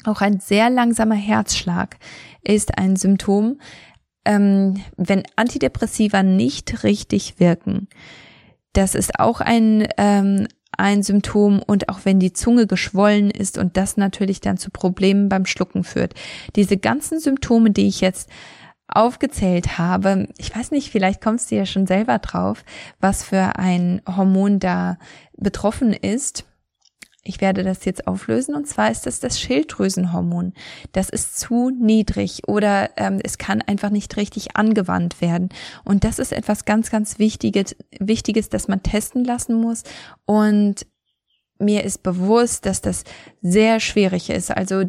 Auch 0.06 0.22
ein 0.22 0.40
sehr 0.40 0.70
langsamer 0.70 1.16
Herzschlag 1.16 1.98
ist 2.44 2.78
ein 2.78 2.96
Symptom, 2.96 3.60
ähm, 4.24 4.82
wenn 4.96 5.24
Antidepressiva 5.36 6.24
nicht 6.24 6.84
richtig 6.84 7.40
wirken. 7.40 7.88
Das 8.74 8.96
ist 8.96 9.20
auch 9.20 9.42
ein, 9.42 9.88
ähm, 9.98 10.48
ein 10.76 11.04
Symptom 11.04 11.62
und 11.62 11.90
auch 11.90 12.00
wenn 12.04 12.20
die 12.20 12.34
Zunge 12.34 12.68
geschwollen 12.68 13.32
ist 13.32 13.58
und 13.58 13.78
das 13.78 13.98
natürlich 13.98 14.42
dann 14.42 14.58
zu 14.58 14.70
Problemen 14.70 15.30
beim 15.30 15.46
Schlucken 15.46 15.84
führt. 15.84 16.14
Diese 16.56 16.78
ganzen 16.78 17.20
Symptome, 17.20 17.72
die 17.72 17.88
ich 17.88 18.02
jetzt 18.02 18.30
aufgezählt 18.88 19.78
habe, 19.78 20.28
ich 20.38 20.56
weiß 20.56 20.72
nicht, 20.72 20.92
vielleicht 20.92 21.22
kommst 21.22 21.52
du 21.52 21.56
ja 21.56 21.66
schon 21.66 21.88
selber 21.88 22.20
drauf, 22.20 22.64
was 23.00 23.24
für 23.24 23.58
ein 23.58 24.02
Hormon 24.08 24.60
da 24.60 24.98
betroffen 25.36 25.94
ist. 25.94 26.46
Ich 27.28 27.42
werde 27.42 27.64
das 27.64 27.84
jetzt 27.86 28.08
auflösen 28.08 28.56
und 28.56 28.68
zwar 28.68 28.90
ist 28.90 29.06
das 29.06 29.20
das 29.20 29.40
Schilddrüsenhormon. 29.40 30.54
Das 30.94 31.10
ist 31.10 31.38
zu 31.38 31.70
niedrig 31.70 32.48
oder 32.48 32.90
ähm, 32.96 33.20
es 33.24 33.38
kann 33.38 33.62
einfach 33.62 33.90
nicht 33.90 34.16
richtig 34.16 34.56
angewandt 34.56 35.20
werden. 35.20 35.50
Und 35.84 36.04
das 36.04 36.20
ist 36.20 36.32
etwas 36.32 36.66
ganz, 36.66 36.90
ganz 36.90 37.20
Wichtiges, 37.20 37.76
Wichtiges, 38.00 38.50
das 38.50 38.68
man 38.68 38.82
testen 38.82 39.26
lassen 39.26 39.56
muss. 39.56 39.84
Und 40.26 40.86
mir 41.60 41.84
ist 41.84 42.04
bewusst, 42.04 42.66
dass 42.66 42.82
das 42.82 43.04
sehr 43.42 43.80
schwierig 43.80 44.30
ist. 44.30 44.52
Also 44.52 44.86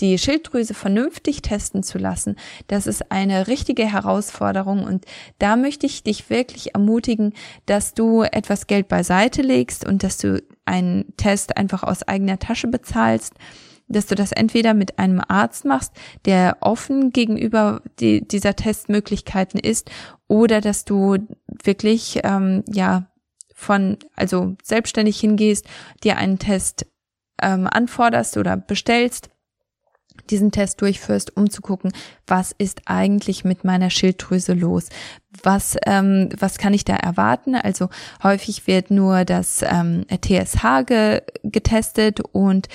die 0.00 0.18
Schilddrüse 0.18 0.74
vernünftig 0.74 1.42
testen 1.42 1.82
zu 1.82 1.98
lassen, 1.98 2.36
das 2.66 2.86
ist 2.86 3.10
eine 3.10 3.46
richtige 3.46 3.90
Herausforderung. 3.90 4.84
Und 4.84 5.04
da 5.38 5.56
möchte 5.56 5.86
ich 5.86 6.02
dich 6.02 6.30
wirklich 6.30 6.74
ermutigen, 6.74 7.34
dass 7.66 7.94
du 7.94 8.22
etwas 8.22 8.66
Geld 8.66 8.88
beiseite 8.88 9.42
legst 9.42 9.86
und 9.86 10.02
dass 10.02 10.18
du 10.18 10.42
einen 10.64 11.16
Test 11.16 11.56
einfach 11.56 11.82
aus 11.82 12.02
eigener 12.02 12.38
Tasche 12.38 12.68
bezahlst, 12.68 13.34
dass 13.88 14.06
du 14.06 14.14
das 14.14 14.32
entweder 14.32 14.74
mit 14.74 14.98
einem 14.98 15.20
Arzt 15.26 15.64
machst, 15.64 15.92
der 16.24 16.56
offen 16.60 17.10
gegenüber 17.10 17.82
die, 18.00 18.26
dieser 18.26 18.56
Testmöglichkeiten 18.56 19.60
ist, 19.60 19.90
oder 20.26 20.60
dass 20.60 20.84
du 20.84 21.18
wirklich 21.62 22.20
ähm, 22.24 22.64
ja 22.66 23.10
von 23.54 23.98
also 24.16 24.56
selbstständig 24.62 25.20
hingehst, 25.20 25.66
dir 26.02 26.16
einen 26.16 26.38
Test 26.38 26.86
ähm, 27.40 27.68
anforderst 27.70 28.36
oder 28.36 28.56
bestellst 28.56 29.30
diesen 30.30 30.52
Test 30.52 30.80
durchführst, 30.80 31.36
um 31.36 31.50
zu 31.50 31.60
gucken, 31.60 31.92
was 32.26 32.52
ist 32.56 32.82
eigentlich 32.86 33.44
mit 33.44 33.64
meiner 33.64 33.90
Schilddrüse 33.90 34.54
los? 34.54 34.88
Was, 35.42 35.76
ähm, 35.86 36.28
was 36.38 36.58
kann 36.58 36.72
ich 36.72 36.84
da 36.84 36.96
erwarten? 36.96 37.54
Also 37.54 37.88
häufig 38.22 38.66
wird 38.66 38.90
nur 38.90 39.24
das 39.24 39.62
ähm, 39.62 40.06
TSH 40.08 40.86
ge 40.86 41.22
getestet 41.42 42.20
und 42.20 42.68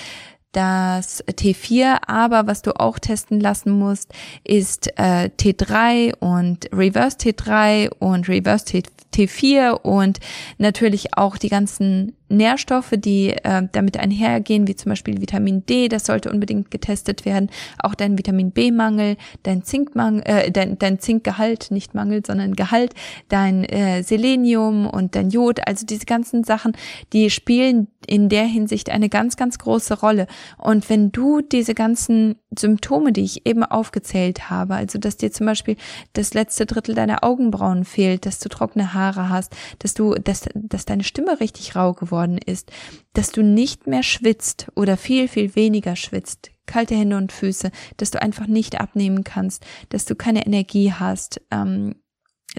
das 0.52 1.24
T4, 1.28 2.00
aber 2.08 2.48
was 2.48 2.64
du 2.64 2.80
auch 2.80 2.98
testen 2.98 3.40
lassen 3.40 3.72
musst, 3.72 4.12
ist 4.44 4.88
äh, 4.98 5.30
T3 5.30 6.16
und 6.18 6.68
Reverse 6.74 7.18
T3 7.18 7.92
und 8.00 8.28
Reverse 8.28 8.66
T4 9.14 9.72
und 9.82 10.20
natürlich 10.58 11.16
auch 11.16 11.38
die 11.38 11.50
ganzen 11.50 12.16
Nährstoffe, 12.30 12.94
die 12.96 13.32
äh, 13.32 13.68
damit 13.72 13.98
einhergehen, 13.98 14.68
wie 14.68 14.76
zum 14.76 14.90
Beispiel 14.92 15.22
Vitamin 15.22 15.66
D, 15.66 15.88
das 15.88 16.06
sollte 16.06 16.32
unbedingt 16.32 16.72
getestet 16.72 17.26
werden. 17.26 17.50
Auch 17.80 17.96
dein 17.96 18.18
Vitamin 18.18 18.52
B-Mangel, 18.52 19.18
dein 19.44 19.64
Zinkmangel, 19.64 20.24
äh, 20.26 20.52
dein, 20.52 20.78
dein 20.78 21.00
Zinkgehalt, 21.00 21.72
nicht 21.72 21.96
Mangel, 21.96 22.24
sondern 22.26 22.56
Gehalt, 22.56 22.94
dein 23.28 23.64
äh, 23.64 24.04
Selenium 24.04 24.88
und 24.88 25.16
dein 25.16 25.30
Jod, 25.30 25.68
also 25.68 25.86
diese 25.86 26.06
ganzen 26.06 26.44
Sachen, 26.44 26.74
die 27.14 27.30
spielen 27.30 27.88
in 28.08 28.30
der 28.30 28.46
Hinsicht 28.46 28.90
eine 28.90 29.10
ganz, 29.10 29.36
ganz 29.38 29.58
große 29.58 30.00
Rolle. 30.00 30.28
Und 30.58 30.90
wenn 30.90 31.12
du 31.12 31.42
diese 31.42 31.74
ganzen 31.74 32.36
Symptome, 32.58 33.12
die 33.12 33.24
ich 33.24 33.46
eben 33.46 33.64
aufgezählt 33.64 34.50
habe, 34.50 34.76
also 34.76 34.98
dass 34.98 35.18
dir 35.18 35.32
zum 35.32 35.46
Beispiel 35.46 35.76
das 36.14 36.34
letzte 36.34 36.66
Drittel 36.66 36.96
deiner 36.96 37.24
Augenbrauen 37.24 37.86
fehlt, 37.86 38.26
dass 38.26 38.40
du 38.40 38.50
trockene 38.50 38.94
Haare 38.94 39.30
hast, 39.30 39.56
dass 39.80 39.94
du, 39.94 40.16
dass, 40.16 40.46
dass 40.56 40.86
deine 40.86 41.04
Stimme 41.04 41.40
richtig 41.40 41.76
rau 41.76 41.94
geworden 41.94 42.19
ist, 42.26 42.72
dass 43.14 43.32
du 43.32 43.42
nicht 43.42 43.88
mehr 43.88 44.04
schwitzt 44.04 44.68
oder 44.76 44.98
viel, 44.98 45.28
viel 45.28 45.56
weniger 45.56 45.96
schwitzt, 45.96 46.52
kalte 46.66 46.96
Hände 46.96 47.18
und 47.18 47.32
Füße, 47.32 47.72
dass 47.98 48.12
du 48.12 48.22
einfach 48.22 48.48
nicht 48.48 48.80
abnehmen 48.80 49.24
kannst, 49.24 49.66
dass 49.90 50.06
du 50.06 50.16
keine 50.16 50.46
Energie 50.46 50.92
hast, 50.92 51.42
ähm, 51.52 51.96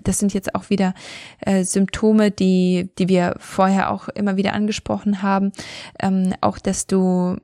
das 0.05 0.19
sind 0.19 0.33
jetzt 0.35 0.55
auch 0.55 0.71
wieder 0.71 0.95
äh, 1.40 1.64
Symptome, 1.64 2.31
die, 2.31 2.90
die 2.99 3.09
wir 3.09 3.35
vorher 3.38 3.90
auch 3.90 4.09
immer 4.09 4.37
wieder 4.37 4.52
angesprochen 4.52 5.23
haben. 5.23 5.52
Ähm, 6.00 6.35
auch, 6.40 6.59
dass 6.59 6.87
du 6.87 7.37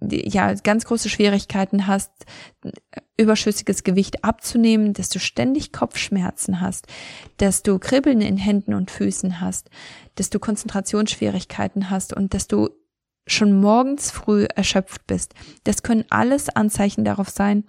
ja 0.00 0.52
ganz 0.54 0.84
große 0.84 1.08
Schwierigkeiten 1.08 1.86
hast, 1.86 2.10
überschüssiges 3.22 3.84
Gewicht 3.84 4.24
abzunehmen, 4.24 4.92
dass 4.92 5.08
du 5.08 5.18
ständig 5.18 5.72
Kopfschmerzen 5.72 6.60
hast, 6.60 6.86
dass 7.38 7.62
du 7.62 7.78
Kribbeln 7.78 8.20
in 8.20 8.36
Händen 8.36 8.74
und 8.74 8.90
Füßen 8.90 9.40
hast, 9.40 9.70
dass 10.16 10.30
du 10.30 10.38
Konzentrationsschwierigkeiten 10.38 11.90
hast 11.90 12.12
und 12.12 12.34
dass 12.34 12.46
du 12.48 12.70
schon 13.26 13.60
morgens 13.60 14.10
früh 14.10 14.46
erschöpft 14.54 15.06
bist. 15.06 15.34
Das 15.64 15.82
können 15.82 16.04
alles 16.10 16.48
Anzeichen 16.48 17.04
darauf 17.04 17.28
sein, 17.28 17.64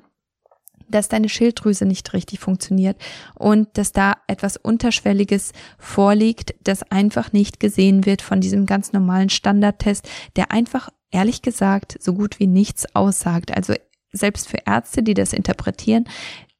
dass 0.90 1.10
deine 1.10 1.30
Schilddrüse 1.30 1.86
nicht 1.86 2.14
richtig 2.14 2.40
funktioniert 2.40 2.98
und 3.36 3.78
dass 3.78 3.92
da 3.92 4.18
etwas 4.28 4.58
Unterschwelliges 4.58 5.52
vorliegt, 5.78 6.54
das 6.64 6.84
einfach 6.92 7.34
nicht 7.34 7.60
gesehen 7.60 8.06
wird 8.06 8.22
von 8.22 8.42
diesem 8.42 8.66
ganz 8.66 8.94
normalen 8.94 9.30
Standardtest, 9.30 10.08
der 10.36 10.52
einfach 10.52 10.90
ehrlich 11.12 11.42
gesagt 11.42 11.98
so 12.00 12.14
gut 12.14 12.40
wie 12.40 12.48
nichts 12.48 12.96
aussagt. 12.96 13.56
Also 13.56 13.74
selbst 14.14 14.48
für 14.48 14.60
Ärzte, 14.66 15.04
die 15.04 15.14
das 15.14 15.34
interpretieren, 15.34 16.06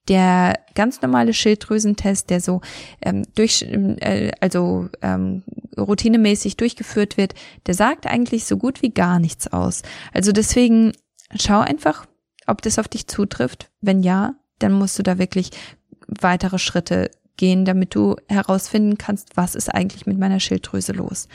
der 0.08 0.60
ganz 0.76 1.02
normale 1.02 1.34
Schilddrüsentest, 1.34 2.30
der 2.30 2.42
so 2.42 2.62
ähm, 3.02 3.24
durch, 3.36 3.62
äh, 3.62 4.32
also 4.42 4.90
ähm, 5.02 5.44
routinemäßig 5.78 6.58
durchgeführt 6.58 7.16
wird, 7.16 7.36
der 7.68 7.74
sagt 7.74 8.06
eigentlich 8.06 8.46
so 8.46 8.58
gut 8.58 8.82
wie 8.82 8.90
gar 8.90 9.20
nichts 9.20 9.48
aus. 9.48 9.82
Also 10.12 10.32
deswegen 10.32 10.92
schau 11.40 11.60
einfach, 11.60 12.06
ob 12.48 12.62
das 12.62 12.80
auf 12.80 12.90
dich 12.90 13.08
zutrifft. 13.08 13.70
Wenn 13.80 14.04
ja, 14.04 14.36
dann 14.60 14.74
musst 14.74 15.00
du 15.00 15.04
da 15.04 15.18
wirklich 15.18 15.52
weitere 16.08 16.60
Schritte 16.60 17.10
gehen, 17.38 17.66
damit 17.66 17.96
du 17.96 18.16
herausfinden 18.28 18.98
kannst, 18.98 19.36
was 19.36 19.56
ist 19.56 19.74
eigentlich 19.74 20.06
mit 20.06 20.20
meiner 20.20 20.40
Schilddrüse 20.40 20.92
los. 20.92 21.28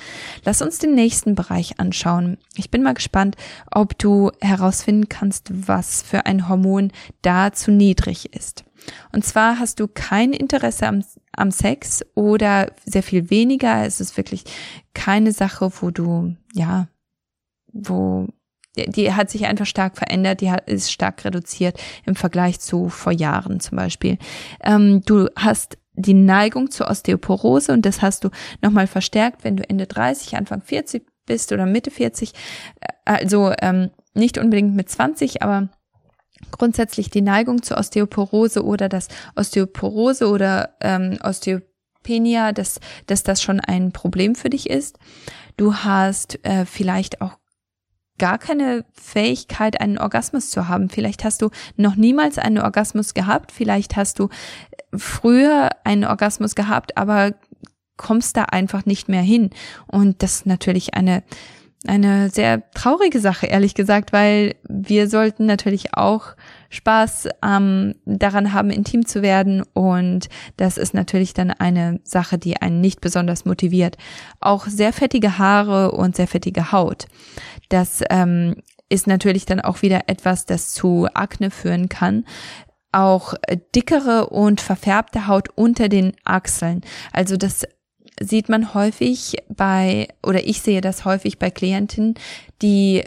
Lass 0.45 0.63
uns 0.63 0.79
den 0.79 0.95
nächsten 0.95 1.35
Bereich 1.35 1.81
anschauen. 1.81 2.39
Ich 2.57 2.71
bin 2.71 2.83
mal 2.83 2.95
gespannt, 2.95 3.37
ob 3.71 3.99
du 3.99 4.31
herausfinden 4.41 5.09
kannst, 5.09 5.51
was 5.53 6.03
für 6.03 6.27
ein 6.27 6.49
Hormon 6.49 6.93
da 7.23 7.53
zu 7.53 7.71
niedrig 7.71 8.35
ist. 8.35 8.65
Und 9.13 9.25
zwar 9.25 9.59
hast 9.59 9.81
du 9.81 9.89
kein 9.89 10.33
Interesse 10.33 10.87
am, 10.87 11.05
am 11.33 11.51
Sex 11.51 12.05
oder 12.15 12.73
sehr 12.85 13.03
viel 13.03 13.31
weniger. 13.31 13.85
Es 13.85 14.01
ist 14.01 14.17
wirklich 14.17 14.45
keine 14.95 15.33
Sache, 15.33 15.71
wo 15.81 15.91
du, 15.91 16.37
ja, 16.55 16.89
wo 17.73 18.29
die 18.77 19.13
hat 19.13 19.31
sich 19.31 19.47
einfach 19.47 19.67
stark 19.67 19.97
verändert, 19.97 20.41
die 20.41 20.53
ist 20.67 20.93
stark 20.93 21.25
reduziert 21.25 21.81
im 22.05 22.15
Vergleich 22.15 22.61
zu 22.61 22.89
vor 22.89 23.13
Jahren 23.13 23.61
zum 23.61 23.77
Beispiel. 23.77 24.19
Ähm, 24.63 25.03
du 25.05 25.29
hast 25.37 25.79
die 25.99 26.15
Neigung 26.15 26.71
zur 26.71 26.89
Osteoporose 26.89 27.73
und 27.73 27.85
das 27.85 28.03
hast 28.03 28.25
du 28.25 28.31
nochmal 28.63 28.87
verstärkt, 28.87 29.45
wenn 29.45 29.57
du 29.57 29.69
Ende 29.69 29.87
30, 29.87 30.37
Anfang 30.37 30.63
40 30.63 31.05
bist 31.27 31.53
oder 31.53 31.67
Mitte 31.67 31.91
40. 31.91 32.33
Äh, 32.81 32.89
also 33.05 33.53
ähm, 33.61 33.91
nicht 34.15 34.39
unbedingt 34.39 34.75
mit 34.75 34.89
20, 34.89 35.43
aber 35.43 35.69
grundsätzlich 36.51 37.11
die 37.11 37.21
Neigung 37.21 37.63
zur 37.63 37.79
Osteoporose 37.79 38.65
oder 38.65 38.89
das 38.89 39.09
Osteoporose 39.37 40.29
oder 40.29 40.77
ähm, 40.81 41.19
Osteopenia, 41.23 42.53
dass, 42.53 42.81
dass 43.07 43.23
das 43.23 43.43
schon 43.43 43.61
ein 43.61 43.93
Problem 43.93 44.35
für 44.35 44.51
dich 44.51 44.71
ist. 44.71 44.99
Du 45.57 45.75
hast 45.75 46.45
äh, 46.45 46.65
vielleicht 46.65 47.21
auch 47.21 47.39
gar 48.19 48.39
keine 48.39 48.85
Fähigkeit, 48.93 49.81
einen 49.81 49.99
Orgasmus 49.99 50.51
zu 50.51 50.69
haben. 50.69 50.89
Vielleicht 50.89 51.25
hast 51.25 51.43
du 51.43 51.51
noch 51.77 51.97
niemals 51.97 52.39
einen 52.39 52.59
Orgasmus 52.59 53.15
gehabt, 53.15 53.53
vielleicht 53.53 53.97
hast 53.97 54.19
du 54.19 54.29
früher 54.95 55.71
einen 55.85 56.05
Orgasmus 56.05 56.55
gehabt, 56.55 56.97
aber 56.97 57.35
kommst 57.97 58.37
da 58.37 58.45
einfach 58.45 58.87
nicht 58.87 59.09
mehr 59.09 59.23
hin. 59.23 59.51
Und 59.87 60.23
das 60.23 60.37
ist 60.37 60.47
natürlich 60.47 60.95
eine, 60.95 61.23
eine 61.87 62.31
sehr 62.31 62.71
traurige 62.73 63.21
Sache, 63.21 63.47
ehrlich 63.47 63.75
gesagt, 63.75 64.13
weil 64.13 64.55
wir 64.69 65.09
sollten 65.09 65.47
natürlich 65.47 65.95
auch 65.95 66.35
Spaß 66.71 67.29
ähm, 67.43 67.95
daran 68.05 68.53
haben, 68.53 68.71
intim 68.71 69.07
zu 69.07 69.23
werden. 69.23 69.63
Und 69.75 70.29
das 70.57 70.79
ist 70.79 70.95
natürlich 70.95 71.35
dann 71.35 71.51
eine 71.51 72.01
Sache, 72.05 72.39
die 72.39 72.57
einen 72.61 72.81
nicht 72.81 73.01
besonders 73.01 73.45
motiviert. 73.45 73.97
Auch 74.41 74.67
sehr 74.67 74.93
fettige 74.93 75.39
Haare 75.39 75.93
und 75.93 76.17
sehr 76.17 76.29
fettige 76.29 76.73
Haut. 76.73 77.07
Das 77.69 78.03
ähm, 78.11 78.57
ist 78.89 79.07
natürlich 79.07 79.47
dann 79.47 79.61
auch 79.61 79.83
wieder 79.83 80.03
etwas, 80.09 80.47
das 80.47 80.73
zu 80.73 81.09
Akne 81.15 81.51
führen 81.51 81.89
kann. 81.89 82.25
auch 82.93 83.35
dickere 83.75 84.31
und 84.31 84.61
verfärbte 84.61 85.27
Haut 85.27 85.49
unter 85.55 85.89
den 85.89 86.13
Achseln. 86.25 86.81
Also 87.13 87.37
das 87.37 87.67
sieht 88.21 88.49
man 88.49 88.75
häufig 88.75 89.37
bei, 89.49 90.09
oder 90.27 90.45
ich 90.47 90.63
sehe 90.63 90.81
das 90.81 91.05
häufig 91.05 91.39
bei 91.39 91.51
Klienten, 91.51 92.15
die 92.63 93.05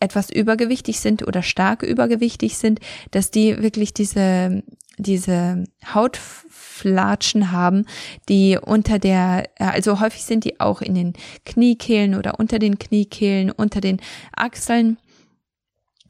etwas 0.00 0.30
übergewichtig 0.30 1.00
sind 1.00 1.26
oder 1.26 1.42
stark 1.42 1.82
übergewichtig 1.82 2.58
sind, 2.58 2.80
dass 3.10 3.30
die 3.30 3.62
wirklich 3.62 3.94
diese, 3.94 4.62
diese 4.98 5.64
Hautflatschen 5.94 7.50
haben, 7.50 7.86
die 8.28 8.58
unter 8.60 8.98
der, 8.98 9.48
also 9.58 10.00
häufig 10.00 10.24
sind 10.24 10.44
die 10.44 10.60
auch 10.60 10.82
in 10.82 10.94
den 10.94 11.12
Kniekehlen 11.44 12.14
oder 12.14 12.38
unter 12.38 12.58
den 12.58 12.78
Kniekehlen, 12.78 13.50
unter 13.50 13.80
den 13.80 14.00
Achseln 14.34 14.98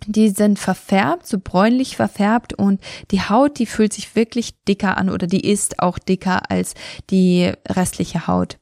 die 0.04 0.28
sind 0.28 0.58
verfärbt, 0.58 1.26
so 1.26 1.38
bräunlich 1.42 1.96
verfärbt 1.96 2.52
und 2.52 2.80
die 3.10 3.22
Haut, 3.22 3.58
die 3.58 3.66
fühlt 3.66 3.92
sich 3.92 4.14
wirklich 4.14 4.62
dicker 4.64 4.98
an 4.98 5.08
oder 5.08 5.26
die 5.26 5.40
ist 5.40 5.80
auch 5.80 5.98
dicker 5.98 6.50
als 6.50 6.74
die 7.10 7.52
restliche 7.68 8.26
Haut. 8.26 8.58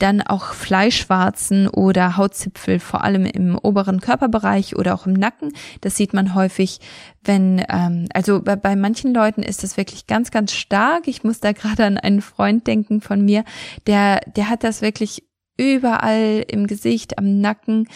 Dann 0.00 0.20
auch 0.20 0.54
Fleischwarzen 0.54 1.68
oder 1.68 2.16
Hautzipfel, 2.16 2.80
vor 2.80 3.04
allem 3.04 3.24
im 3.24 3.56
oberen 3.56 4.00
Körperbereich 4.00 4.74
oder 4.76 4.94
auch 4.94 5.06
im 5.06 5.12
Nacken. 5.12 5.52
Das 5.82 5.96
sieht 5.96 6.12
man 6.12 6.34
häufig, 6.34 6.80
wenn, 7.22 7.64
ähm, 7.68 8.06
also 8.12 8.42
bei, 8.42 8.56
bei 8.56 8.74
manchen 8.74 9.14
Leuten 9.14 9.44
ist 9.44 9.62
das 9.62 9.76
wirklich 9.76 10.08
ganz, 10.08 10.32
ganz 10.32 10.52
stark. 10.52 11.06
Ich 11.06 11.22
muss 11.22 11.38
da 11.38 11.52
gerade 11.52 11.84
an 11.84 11.98
einen 11.98 12.22
Freund 12.22 12.66
denken 12.66 13.00
von 13.00 13.24
mir, 13.24 13.44
der, 13.86 14.20
der 14.34 14.50
hat 14.50 14.64
das 14.64 14.82
wirklich 14.82 15.22
überall 15.56 16.44
im 16.48 16.66
Gesicht, 16.66 17.18
am 17.18 17.40
Nacken, 17.40 17.86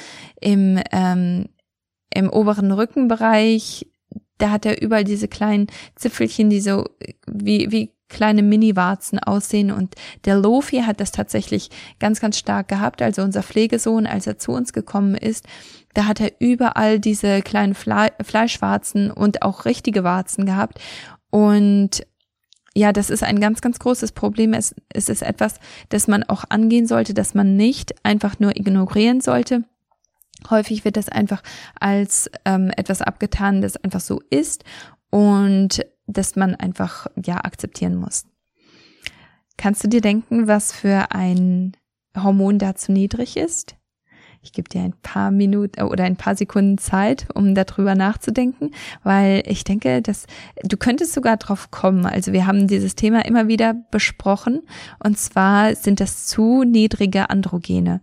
im, 0.40 0.78
ähm, 0.92 1.46
im 2.14 2.30
oberen 2.30 2.70
Rückenbereich, 2.70 3.86
da 4.38 4.50
hat 4.50 4.66
er 4.66 4.82
überall 4.82 5.04
diese 5.04 5.28
kleinen 5.28 5.68
Zipfelchen, 5.96 6.50
die 6.50 6.60
so 6.60 6.88
wie, 7.26 7.70
wie 7.70 7.92
kleine 8.14 8.42
Mini-Warzen 8.42 9.18
aussehen. 9.18 9.70
Und 9.70 9.94
der 10.24 10.36
Lofi 10.36 10.82
hat 10.82 11.00
das 11.00 11.12
tatsächlich 11.12 11.68
ganz, 12.00 12.20
ganz 12.20 12.38
stark 12.38 12.68
gehabt. 12.68 13.02
Also 13.02 13.22
unser 13.22 13.42
Pflegesohn, 13.42 14.06
als 14.06 14.26
er 14.26 14.38
zu 14.38 14.52
uns 14.52 14.72
gekommen 14.72 15.14
ist, 15.14 15.44
da 15.92 16.06
hat 16.06 16.20
er 16.20 16.32
überall 16.38 16.98
diese 16.98 17.42
kleinen 17.42 17.74
Fle 17.74 18.12
Fleischwarzen 18.22 19.10
und 19.10 19.42
auch 19.42 19.64
richtige 19.64 20.04
Warzen 20.04 20.46
gehabt. 20.46 20.80
Und 21.30 22.06
ja, 22.74 22.92
das 22.92 23.10
ist 23.10 23.22
ein 23.22 23.40
ganz, 23.40 23.60
ganz 23.60 23.78
großes 23.78 24.12
Problem. 24.12 24.52
Es, 24.52 24.74
es 24.88 25.08
ist 25.08 25.22
etwas, 25.22 25.56
das 25.90 26.08
man 26.08 26.24
auch 26.24 26.44
angehen 26.48 26.86
sollte, 26.86 27.14
dass 27.14 27.34
man 27.34 27.56
nicht 27.56 27.94
einfach 28.04 28.40
nur 28.40 28.56
ignorieren 28.56 29.20
sollte. 29.20 29.64
Häufig 30.50 30.84
wird 30.84 30.96
das 30.96 31.08
einfach 31.08 31.42
als 31.78 32.30
ähm, 32.44 32.70
etwas 32.76 33.00
abgetan, 33.00 33.62
das 33.62 33.76
einfach 33.76 34.00
so 34.00 34.20
ist 34.30 34.64
und 35.10 35.86
dass 36.06 36.36
man 36.36 36.54
einfach 36.54 37.06
ja 37.22 37.44
akzeptieren 37.44 37.96
muss. 37.96 38.24
Kannst 39.56 39.84
du 39.84 39.88
dir 39.88 40.00
denken, 40.00 40.48
was 40.48 40.72
für 40.72 41.12
ein 41.12 41.76
Hormon 42.16 42.58
da 42.58 42.74
zu 42.74 42.92
niedrig 42.92 43.36
ist? 43.36 43.76
Ich 44.44 44.52
gebe 44.52 44.68
dir 44.68 44.82
ein 44.82 44.94
paar 45.02 45.30
Minuten 45.30 45.80
äh, 45.80 45.84
oder 45.84 46.04
ein 46.04 46.16
paar 46.16 46.36
Sekunden 46.36 46.76
Zeit, 46.76 47.26
um 47.34 47.54
darüber 47.54 47.94
nachzudenken, 47.94 48.72
weil 49.02 49.42
ich 49.46 49.64
denke, 49.64 50.02
dass 50.02 50.26
du 50.62 50.76
könntest 50.76 51.14
sogar 51.14 51.38
drauf 51.38 51.70
kommen. 51.70 52.04
Also 52.04 52.32
wir 52.32 52.46
haben 52.46 52.68
dieses 52.68 52.94
Thema 52.94 53.24
immer 53.24 53.48
wieder 53.48 53.74
besprochen 53.90 54.62
und 55.02 55.18
zwar 55.18 55.74
sind 55.74 56.00
das 56.00 56.26
zu 56.26 56.62
niedrige 56.64 57.30
Androgene 57.30 58.02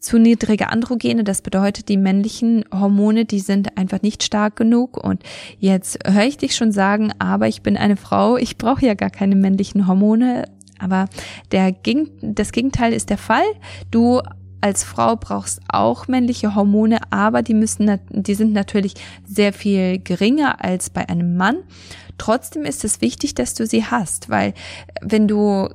zu 0.00 0.18
niedrige 0.18 0.70
Androgene. 0.70 1.24
Das 1.24 1.42
bedeutet, 1.42 1.88
die 1.88 1.96
männlichen 1.96 2.64
Hormone, 2.72 3.24
die 3.24 3.40
sind 3.40 3.76
einfach 3.76 4.02
nicht 4.02 4.22
stark 4.22 4.56
genug. 4.56 4.96
Und 5.02 5.22
jetzt 5.58 5.98
höre 6.06 6.24
ich 6.24 6.36
dich 6.38 6.54
schon 6.56 6.72
sagen, 6.72 7.12
aber 7.18 7.48
ich 7.48 7.62
bin 7.62 7.76
eine 7.76 7.96
Frau, 7.96 8.36
ich 8.36 8.58
brauche 8.58 8.86
ja 8.86 8.94
gar 8.94 9.10
keine 9.10 9.36
männlichen 9.36 9.86
Hormone. 9.86 10.44
Aber 10.78 11.06
der, 11.50 11.74
das 12.22 12.52
Gegenteil 12.52 12.92
ist 12.92 13.10
der 13.10 13.18
Fall. 13.18 13.46
Du 13.90 14.20
als 14.60 14.84
Frau 14.84 15.16
brauchst 15.16 15.60
auch 15.68 16.08
männliche 16.08 16.54
Hormone, 16.54 16.98
aber 17.10 17.42
die 17.42 17.54
müssen, 17.54 17.98
die 18.10 18.34
sind 18.34 18.52
natürlich 18.52 18.94
sehr 19.24 19.52
viel 19.52 19.98
geringer 19.98 20.64
als 20.64 20.90
bei 20.90 21.08
einem 21.08 21.36
Mann. 21.36 21.58
Trotzdem 22.18 22.64
ist 22.64 22.84
es 22.84 23.00
wichtig, 23.00 23.34
dass 23.34 23.54
du 23.54 23.66
sie 23.66 23.84
hast, 23.84 24.28
weil 24.28 24.54
wenn 25.00 25.28
du 25.28 25.68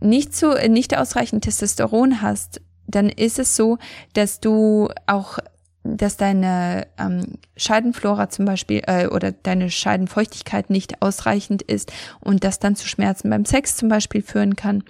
nicht 0.00 0.34
so, 0.34 0.54
nicht 0.68 0.96
ausreichend 0.96 1.44
Testosteron 1.44 2.22
hast, 2.22 2.60
dann 2.94 3.08
ist 3.08 3.38
es 3.38 3.56
so, 3.56 3.78
dass 4.14 4.40
du 4.40 4.88
auch 5.06 5.38
dass 5.82 6.18
deine 6.18 6.86
ähm, 6.98 7.38
Scheidenflora 7.56 8.28
zum 8.28 8.44
Beispiel 8.44 8.82
äh, 8.86 9.06
oder 9.06 9.32
deine 9.32 9.70
Scheidenfeuchtigkeit 9.70 10.68
nicht 10.68 11.00
ausreichend 11.00 11.62
ist 11.62 11.90
und 12.20 12.44
das 12.44 12.58
dann 12.58 12.76
zu 12.76 12.86
Schmerzen 12.86 13.30
beim 13.30 13.46
Sex 13.46 13.76
zum 13.76 13.88
Beispiel 13.88 14.20
führen 14.20 14.56
kann. 14.56 14.84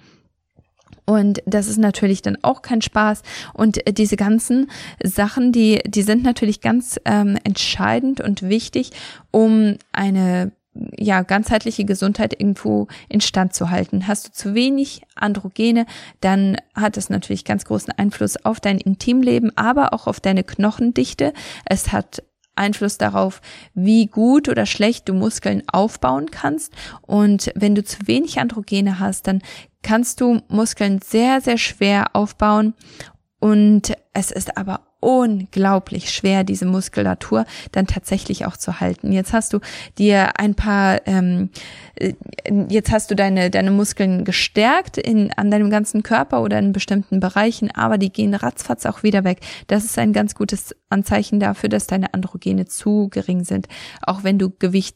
Und 1.05 1.41
das 1.45 1.67
ist 1.67 1.77
natürlich 1.77 2.21
dann 2.21 2.37
auch 2.41 2.61
kein 2.61 2.81
Spaß. 2.81 3.21
Und 3.53 3.85
äh, 3.87 3.93
diese 3.93 4.17
ganzen 4.17 4.69
Sachen, 5.03 5.51
die, 5.51 5.79
die 5.85 6.03
sind 6.03 6.23
natürlich 6.23 6.61
ganz 6.61 6.99
ähm, 7.05 7.37
entscheidend 7.43 8.21
und 8.21 8.43
wichtig, 8.43 8.91
um 9.31 9.77
eine 9.91 10.51
ja, 10.73 11.21
ganzheitliche 11.21 11.85
Gesundheit 11.85 12.39
irgendwo 12.39 12.87
instand 13.09 13.53
zu 13.53 13.69
halten. 13.69 14.07
Hast 14.07 14.27
du 14.27 14.31
zu 14.31 14.55
wenig 14.55 15.01
Androgene, 15.15 15.85
dann 16.21 16.57
hat 16.73 16.97
es 16.97 17.09
natürlich 17.09 17.43
ganz 17.43 17.65
großen 17.65 17.93
Einfluss 17.97 18.37
auf 18.45 18.59
dein 18.59 18.77
Intimleben, 18.77 19.55
aber 19.57 19.93
auch 19.93 20.07
auf 20.07 20.19
deine 20.19 20.43
Knochendichte. 20.43 21.33
Es 21.65 21.91
hat 21.91 22.23
Einfluss 22.55 22.97
darauf, 22.97 23.41
wie 23.73 24.07
gut 24.07 24.47
oder 24.47 24.65
schlecht 24.65 25.09
du 25.09 25.13
Muskeln 25.13 25.63
aufbauen 25.71 26.31
kannst. 26.31 26.73
Und 27.01 27.51
wenn 27.55 27.75
du 27.75 27.83
zu 27.83 28.07
wenig 28.07 28.39
Androgene 28.39 28.99
hast, 28.99 29.27
dann 29.27 29.41
kannst 29.83 30.21
du 30.21 30.41
Muskeln 30.47 30.99
sehr, 31.01 31.41
sehr 31.41 31.57
schwer 31.57 32.15
aufbauen. 32.15 32.73
Und 33.39 33.93
es 34.13 34.31
ist 34.31 34.57
aber 34.57 34.81
unglaublich 35.01 36.11
schwer, 36.11 36.45
diese 36.45 36.65
Muskulatur 36.65 37.45
dann 37.73 37.87
tatsächlich 37.87 38.45
auch 38.45 38.55
zu 38.55 38.79
halten. 38.79 39.11
Jetzt 39.11 39.33
hast 39.33 39.51
du 39.51 39.59
dir 39.97 40.39
ein 40.39 40.55
paar, 40.55 41.05
ähm, 41.05 41.49
äh, 41.95 42.13
jetzt 42.69 42.91
hast 42.91 43.11
du 43.11 43.15
deine, 43.15 43.49
deine 43.49 43.71
Muskeln 43.71 44.23
gestärkt 44.23 44.97
in, 44.97 45.33
an 45.33 45.51
deinem 45.51 45.69
ganzen 45.69 46.03
Körper 46.03 46.41
oder 46.41 46.59
in 46.59 46.71
bestimmten 46.71 47.19
Bereichen, 47.19 47.71
aber 47.71 47.97
die 47.97 48.11
gehen 48.11 48.33
ratzfatz 48.33 48.85
auch 48.85 49.03
wieder 49.03 49.23
weg. 49.23 49.39
Das 49.67 49.83
ist 49.83 49.97
ein 49.97 50.13
ganz 50.13 50.35
gutes 50.35 50.75
Anzeichen 50.89 51.39
dafür, 51.39 51.67
dass 51.67 51.87
deine 51.87 52.13
Androgene 52.13 52.65
zu 52.65 53.09
gering 53.09 53.43
sind. 53.43 53.67
Auch 54.01 54.23
wenn 54.23 54.37
du 54.37 54.51
Gewicht 54.51 54.95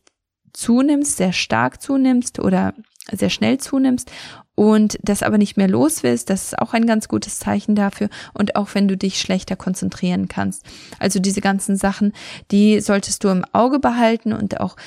zunimmst, 0.54 1.18
sehr 1.18 1.34
stark 1.34 1.82
zunimmst 1.82 2.40
oder 2.40 2.74
sehr 3.12 3.30
schnell 3.30 3.58
zunimmst 3.58 4.12
und 4.56 4.98
das 5.04 5.22
aber 5.22 5.38
nicht 5.38 5.58
mehr 5.58 5.68
los 5.68 6.02
willst, 6.02 6.30
das 6.30 6.46
ist 6.46 6.60
auch 6.60 6.74
ein 6.74 6.86
ganz 6.88 7.08
gutes 7.08 7.40
Zeichen 7.40 7.76
dafür 7.76 8.10
und 8.34 8.56
auch 8.56 8.70
wenn 8.74 8.88
du 8.88 8.98
dich 8.98 9.20
schlechter 9.20 9.56
konzentrieren 9.56 10.28
kannst. 10.28 10.64
Also 10.98 11.20
diese 11.20 11.42
ganzen 11.42 11.76
Sachen, 11.76 12.14
die 12.52 12.80
solltest 12.80 13.24
du 13.24 13.30
im 13.30 13.46
Auge 13.52 13.80
behalten 13.80 14.34
und 14.34 14.60
auch 14.60 14.78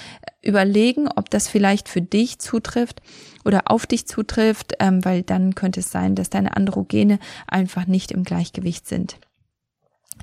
überlegen, 0.42 1.08
ob 1.14 1.30
das 1.30 1.48
vielleicht 1.48 1.88
für 1.88 2.00
dich 2.00 2.38
zutrifft 2.38 3.02
oder 3.44 3.70
auf 3.70 3.86
dich 3.86 4.06
zutrifft, 4.06 4.74
ähm, 4.80 5.04
weil 5.04 5.22
dann 5.22 5.54
könnte 5.54 5.80
es 5.80 5.90
sein, 5.90 6.14
dass 6.14 6.30
deine 6.30 6.56
Androgene 6.56 7.18
einfach 7.46 7.86
nicht 7.86 8.10
im 8.10 8.24
Gleichgewicht 8.24 8.88
sind. 8.88 9.18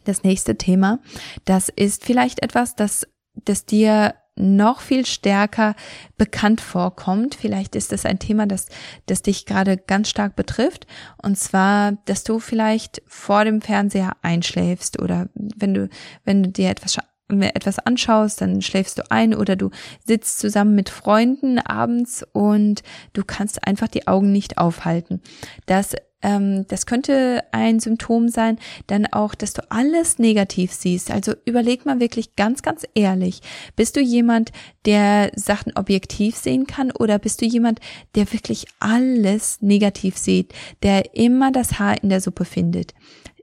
Das 0.04 0.24
nächste 0.24 0.58
Thema, 0.58 1.00
das 1.46 1.70
ist 1.70 2.04
vielleicht 2.04 2.42
etwas, 2.42 2.76
das, 2.76 3.08
das 3.46 3.66
dir 3.66 4.16
noch 4.36 4.82
viel 4.82 5.06
stärker 5.06 5.76
bekannt 6.18 6.62
vorkommt. 6.62 7.36
Vielleicht 7.36 7.76
ist 7.76 7.92
das 7.92 8.06
ein 8.06 8.20
Thema, 8.20 8.46
das, 8.48 8.68
das 9.06 9.22
dich 9.22 9.46
gerade 9.46 9.78
ganz 9.78 10.10
stark 10.10 10.36
betrifft. 10.36 10.88
Und 11.22 11.38
zwar, 11.38 11.94
dass 12.06 12.24
du 12.24 12.40
vielleicht 12.40 13.02
vor 13.08 13.46
dem 13.46 13.62
Fernseher 13.62 14.14
einschläfst 14.22 15.02
oder 15.02 15.30
wenn 15.36 15.74
du, 15.74 15.90
wenn 16.24 16.44
du 16.44 16.50
dir 16.50 16.70
etwas 16.70 16.98
etwas 17.28 17.80
anschaust, 17.80 18.42
dann 18.42 18.62
schläfst 18.62 19.00
du 19.00 19.10
ein 19.10 19.34
oder 19.34 19.56
du 19.56 19.72
sitzt 20.06 20.38
zusammen 20.38 20.76
mit 20.76 20.90
Freunden 20.90 21.58
abends 21.58 22.24
und 22.34 22.84
du 23.14 23.24
kannst 23.26 23.66
einfach 23.66 23.88
die 23.88 24.08
Augen 24.08 24.32
nicht 24.32 24.60
aufhalten. 24.60 25.22
Das 25.66 25.96
ähm, 26.26 26.66
das 26.68 26.88
könnte 26.88 27.44
ein 27.52 27.80
Symptom 27.80 28.30
sein, 28.30 28.58
dann 28.88 29.06
auch, 29.06 29.36
dass 29.36 29.54
du 29.54 29.62
alles 29.70 30.18
negativ 30.18 30.74
siehst. 30.74 31.12
Also 31.12 31.34
überleg 31.46 31.86
mal 31.86 32.00
wirklich 32.00 32.36
ganz, 32.36 32.64
ganz 32.64 32.84
ehrlich, 32.96 33.42
bist 33.76 33.96
du 33.96 34.02
jemand, 34.02 34.52
der 34.86 35.32
Sachen 35.36 35.74
objektiv 35.76 36.36
sehen 36.36 36.66
kann 36.66 36.92
oder 36.92 37.20
bist 37.20 37.42
du 37.42 37.46
jemand, 37.46 37.80
der 38.16 38.34
wirklich 38.34 38.66
alles 38.80 39.62
negativ 39.62 40.18
sieht, 40.18 40.52
der 40.82 41.16
immer 41.16 41.52
das 41.52 41.78
Haar 41.78 42.02
in 42.02 42.10
der 42.10 42.22
Suppe 42.22 42.46
findet? 42.46 42.96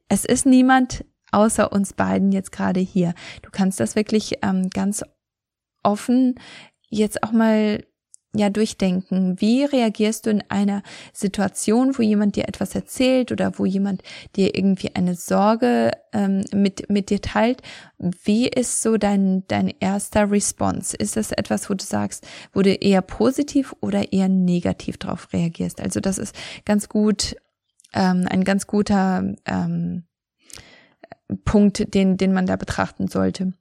Es 0.09 0.25
ist 0.25 0.45
niemand 0.45 1.05
außer 1.31 1.73
uns 1.73 1.93
beiden 1.93 2.33
jetzt 2.33 2.51
gerade 2.51 2.81
hier. 2.81 3.15
Du 3.43 3.51
kannst 3.51 3.79
das 3.79 3.95
wirklich 3.95 4.39
ähm, 4.43 4.71
ganz 4.71 5.05
offen 5.85 6.35
jetzt 6.89 7.23
auch 7.23 7.33
mal 7.33 7.85
ja 8.35 8.49
durchdenken. 8.51 9.41
Wie 9.41 9.65
reagierst 9.65 10.27
du 10.27 10.31
in 10.31 10.43
einer 10.49 10.83
Situation, 11.13 11.97
wo 11.99 12.03
jemand 12.03 12.37
dir 12.37 12.49
etwas 12.49 12.75
erzählt 12.75 13.31
oder 13.31 13.59
wo 13.59 13.67
jemand 13.67 14.03
dir 14.37 14.55
irgendwie 14.57 14.95
eine 14.95 15.15
Sorge 15.15 15.93
ähm, 16.13 16.45
mit 16.55 16.89
mit 16.89 17.11
dir 17.11 17.21
teilt? 17.21 17.63
Wie 17.99 18.49
ist 18.49 18.83
so 18.83 18.97
dein 18.97 19.47
dein 19.49 19.73
erster 19.81 20.31
Response? 20.31 20.97
Ist 20.97 21.17
das 21.17 21.33
etwas, 21.33 21.69
wo 21.69 21.75
du 21.75 21.85
sagst, 21.85 22.27
wo 22.55 22.63
du 22.63 22.73
eher 22.73 23.03
positiv 23.03 23.75
oder 23.81 24.13
eher 24.13 24.29
negativ 24.29 24.97
darauf 24.97 25.33
reagierst? 25.33 25.81
Also 25.81 26.01
das 26.01 26.19
ist 26.19 26.35
ganz 26.65 26.89
gut 26.89 27.37
ähm, 27.93 28.27
ein 28.31 28.45
ganz 28.45 28.67
guter 28.67 29.35
ähm, 29.45 30.05
Punkt, 31.45 31.95
den 31.95 32.17
den 32.17 32.33
man 32.33 32.47
da 32.47 32.57
betrachten 32.57 33.09
sollte 33.09 33.53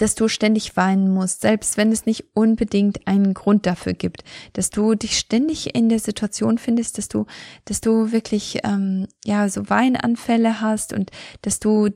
dass 0.00 0.14
du 0.14 0.28
ständig 0.28 0.78
weinen 0.78 1.12
musst, 1.12 1.42
selbst 1.42 1.76
wenn 1.76 1.92
es 1.92 2.06
nicht 2.06 2.24
unbedingt 2.34 3.06
einen 3.06 3.34
Grund 3.34 3.66
dafür 3.66 3.92
gibt, 3.92 4.24
dass 4.54 4.70
du 4.70 4.94
dich 4.94 5.18
ständig 5.18 5.74
in 5.74 5.90
der 5.90 5.98
Situation 5.98 6.56
findest, 6.56 6.96
dass 6.96 7.08
du, 7.08 7.26
dass 7.66 7.82
du 7.82 8.10
wirklich 8.10 8.60
ähm, 8.64 9.08
ja 9.26 9.46
so 9.50 9.68
Weinanfälle 9.68 10.62
hast 10.62 10.94
und 10.94 11.10
dass 11.42 11.60
du 11.60 11.90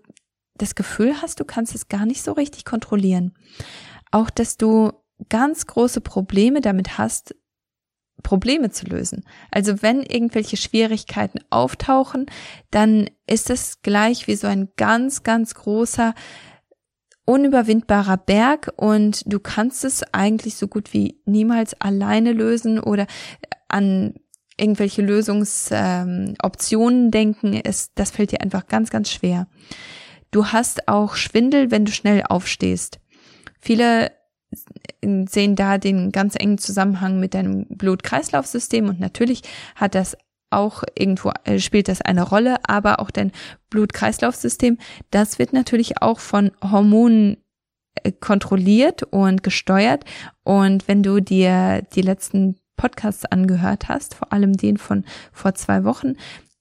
das 0.54 0.74
Gefühl 0.74 1.22
hast, 1.22 1.40
du 1.40 1.46
kannst 1.46 1.74
es 1.74 1.88
gar 1.88 2.04
nicht 2.04 2.22
so 2.22 2.32
richtig 2.32 2.66
kontrollieren. 2.66 3.32
Auch 4.10 4.28
dass 4.28 4.58
du 4.58 4.92
ganz 5.30 5.66
große 5.66 6.02
Probleme 6.02 6.60
damit 6.60 6.98
hast, 6.98 7.34
Probleme 8.22 8.70
zu 8.70 8.84
lösen. 8.84 9.24
Also 9.50 9.80
wenn 9.80 10.02
irgendwelche 10.02 10.58
Schwierigkeiten 10.58 11.38
auftauchen, 11.48 12.26
dann 12.70 13.08
ist 13.26 13.48
es 13.48 13.80
gleich 13.80 14.26
wie 14.26 14.36
so 14.36 14.46
ein 14.46 14.68
ganz, 14.76 15.22
ganz 15.22 15.54
großer 15.54 16.14
unüberwindbarer 17.24 18.16
Berg 18.16 18.72
und 18.76 19.22
du 19.26 19.40
kannst 19.40 19.84
es 19.84 20.02
eigentlich 20.12 20.56
so 20.56 20.68
gut 20.68 20.92
wie 20.92 21.20
niemals 21.24 21.80
alleine 21.80 22.32
lösen 22.32 22.78
oder 22.78 23.06
an 23.68 24.14
irgendwelche 24.56 25.02
Lösungsoptionen 25.02 27.04
ähm, 27.06 27.10
denken, 27.10 27.54
ist, 27.54 27.92
das 27.96 28.10
fällt 28.10 28.32
dir 28.32 28.40
einfach 28.40 28.66
ganz, 28.66 28.90
ganz 28.90 29.10
schwer. 29.10 29.48
Du 30.30 30.46
hast 30.46 30.88
auch 30.88 31.14
Schwindel, 31.14 31.70
wenn 31.70 31.84
du 31.84 31.92
schnell 31.92 32.22
aufstehst. 32.28 33.00
Viele 33.60 34.12
sehen 35.02 35.56
da 35.56 35.78
den 35.78 36.12
ganz 36.12 36.36
engen 36.36 36.58
Zusammenhang 36.58 37.18
mit 37.18 37.34
deinem 37.34 37.66
Blut-Kreislauf-System 37.68 38.88
und 38.88 39.00
natürlich 39.00 39.42
hat 39.74 39.94
das 39.94 40.16
auch 40.54 40.82
irgendwo 40.94 41.32
äh, 41.44 41.58
spielt 41.58 41.88
das 41.88 42.00
eine 42.00 42.22
Rolle, 42.22 42.56
aber 42.66 43.00
auch 43.00 43.10
dein 43.10 43.32
Blut-Kreislauf-System, 43.70 44.78
das 45.10 45.38
wird 45.38 45.52
natürlich 45.52 46.00
auch 46.02 46.18
von 46.18 46.52
Hormonen 46.62 47.38
äh, 48.02 48.12
kontrolliert 48.12 49.02
und 49.02 49.42
gesteuert. 49.42 50.04
Und 50.42 50.88
wenn 50.88 51.02
du 51.02 51.20
dir 51.20 51.82
die 51.94 52.02
letzten 52.02 52.56
Podcasts 52.76 53.24
angehört 53.24 53.88
hast, 53.88 54.14
vor 54.14 54.32
allem 54.32 54.54
den 54.56 54.76
von 54.78 55.04
vor 55.32 55.54
zwei 55.54 55.84
Wochen, 55.84 56.14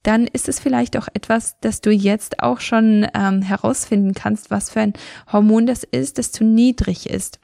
dann 0.03 0.27
ist 0.27 0.49
es 0.49 0.60
vielleicht 0.60 0.97
auch 0.97 1.08
etwas, 1.13 1.60
dass 1.62 1.82
du 1.82 1.89
jetzt 1.89 2.43
auch 2.43 2.60
schon 2.60 3.08
ähm, 3.13 3.41
herausfinden 3.41 4.13
kannst, 4.13 4.51
was 4.51 4.69
für 4.69 4.82
ein 4.82 4.93
Hormon 5.32 5.65
das 5.65 5.84
ist, 5.84 6.17
das 6.17 6.32
zu 6.32 6.43
niedrig 6.43 7.10
ist. 7.10 7.39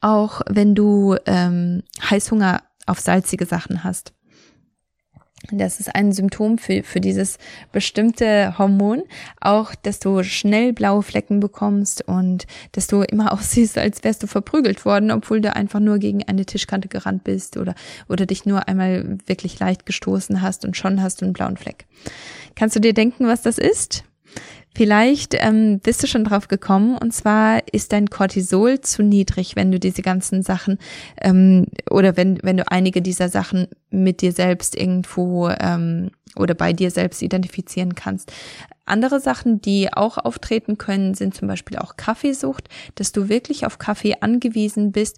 Auch 0.00 0.40
wenn 0.48 0.74
du 0.74 1.16
ähm, 1.26 1.82
Heißhunger 2.08 2.62
auf 2.86 3.00
salzige 3.00 3.44
Sachen 3.44 3.84
hast. 3.84 4.14
Das 5.50 5.80
ist 5.80 5.94
ein 5.94 6.12
Symptom 6.12 6.58
für, 6.58 6.82
für 6.82 7.00
dieses 7.00 7.38
bestimmte 7.72 8.58
Hormon. 8.58 9.02
Auch, 9.40 9.74
dass 9.74 9.98
du 9.98 10.22
schnell 10.22 10.74
blaue 10.74 11.02
Flecken 11.02 11.40
bekommst 11.40 12.06
und 12.06 12.46
dass 12.72 12.86
du 12.86 13.02
immer 13.02 13.32
aussiehst, 13.38 13.78
als 13.78 14.04
wärst 14.04 14.22
du 14.22 14.26
verprügelt 14.26 14.84
worden, 14.84 15.10
obwohl 15.10 15.40
du 15.40 15.54
einfach 15.54 15.80
nur 15.80 15.98
gegen 15.98 16.22
eine 16.24 16.44
Tischkante 16.44 16.88
gerannt 16.88 17.24
bist 17.24 17.56
oder, 17.56 17.74
oder 18.08 18.26
dich 18.26 18.44
nur 18.44 18.68
einmal 18.68 19.18
wirklich 19.26 19.58
leicht 19.58 19.86
gestoßen 19.86 20.42
hast 20.42 20.64
und 20.64 20.76
schon 20.76 21.02
hast 21.02 21.22
du 21.22 21.24
einen 21.24 21.32
blauen 21.32 21.56
Fleck. 21.56 21.86
Kannst 22.54 22.76
du 22.76 22.80
dir 22.80 22.92
denken, 22.92 23.26
was 23.26 23.42
das 23.42 23.56
ist? 23.56 24.04
Vielleicht 24.78 25.34
ähm, 25.36 25.80
bist 25.80 26.04
du 26.04 26.06
schon 26.06 26.22
drauf 26.22 26.46
gekommen 26.46 26.96
und 26.96 27.12
zwar 27.12 27.62
ist 27.72 27.92
dein 27.92 28.10
Cortisol 28.10 28.80
zu 28.80 29.02
niedrig, 29.02 29.56
wenn 29.56 29.72
du 29.72 29.80
diese 29.80 30.02
ganzen 30.02 30.44
Sachen 30.44 30.78
ähm, 31.20 31.66
oder 31.90 32.16
wenn, 32.16 32.38
wenn 32.44 32.58
du 32.58 32.70
einige 32.70 33.02
dieser 33.02 33.28
Sachen 33.28 33.66
mit 33.90 34.22
dir 34.22 34.30
selbst 34.30 34.76
irgendwo 34.76 35.48
ähm, 35.48 36.12
oder 36.36 36.54
bei 36.54 36.72
dir 36.72 36.92
selbst 36.92 37.22
identifizieren 37.22 37.96
kannst. 37.96 38.32
Andere 38.84 39.18
Sachen, 39.18 39.60
die 39.60 39.92
auch 39.92 40.16
auftreten 40.16 40.78
können, 40.78 41.14
sind 41.14 41.34
zum 41.34 41.48
Beispiel 41.48 41.78
auch 41.78 41.96
Kaffeesucht, 41.96 42.68
dass 42.94 43.10
du 43.10 43.28
wirklich 43.28 43.66
auf 43.66 43.78
Kaffee 43.78 44.18
angewiesen 44.20 44.92
bist, 44.92 45.16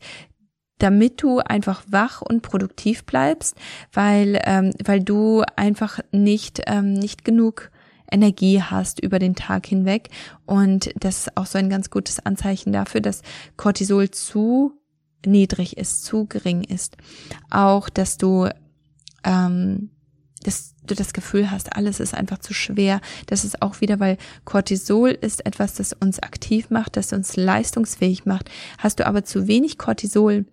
damit 0.78 1.22
du 1.22 1.40
einfach 1.40 1.82
wach 1.86 2.22
und 2.22 2.40
produktiv 2.40 3.04
bleibst, 3.04 3.56
weil 3.92 4.40
ähm, 4.46 4.72
weil 4.82 5.00
du 5.00 5.42
einfach 5.56 6.00
nicht 6.12 6.62
ähm, 6.66 6.94
nicht 6.94 7.26
genug 7.26 7.70
Energie 8.10 8.62
hast 8.62 9.00
über 9.00 9.18
den 9.18 9.34
Tag 9.34 9.66
hinweg. 9.66 10.08
Und 10.46 10.90
das 10.98 11.20
ist 11.26 11.36
auch 11.36 11.46
so 11.46 11.58
ein 11.58 11.70
ganz 11.70 11.90
gutes 11.90 12.18
Anzeichen 12.20 12.72
dafür, 12.72 13.00
dass 13.00 13.22
Cortisol 13.56 14.10
zu 14.10 14.72
niedrig 15.26 15.76
ist, 15.76 16.04
zu 16.04 16.26
gering 16.26 16.64
ist. 16.64 16.96
Auch, 17.50 17.88
dass 17.88 18.16
du, 18.16 18.48
ähm, 19.24 19.90
dass 20.42 20.74
du 20.86 20.94
das 20.94 21.12
Gefühl 21.12 21.50
hast, 21.50 21.76
alles 21.76 22.00
ist 22.00 22.14
einfach 22.14 22.38
zu 22.38 22.54
schwer. 22.54 23.00
Das 23.26 23.44
ist 23.44 23.62
auch 23.62 23.80
wieder, 23.80 24.00
weil 24.00 24.16
Cortisol 24.44 25.10
ist 25.10 25.44
etwas, 25.46 25.74
das 25.74 25.92
uns 25.92 26.18
aktiv 26.20 26.70
macht, 26.70 26.96
das 26.96 27.12
uns 27.12 27.36
leistungsfähig 27.36 28.24
macht. 28.24 28.50
Hast 28.78 28.98
du 28.98 29.06
aber 29.06 29.24
zu 29.24 29.46
wenig 29.46 29.78
Cortisol, 29.78 30.46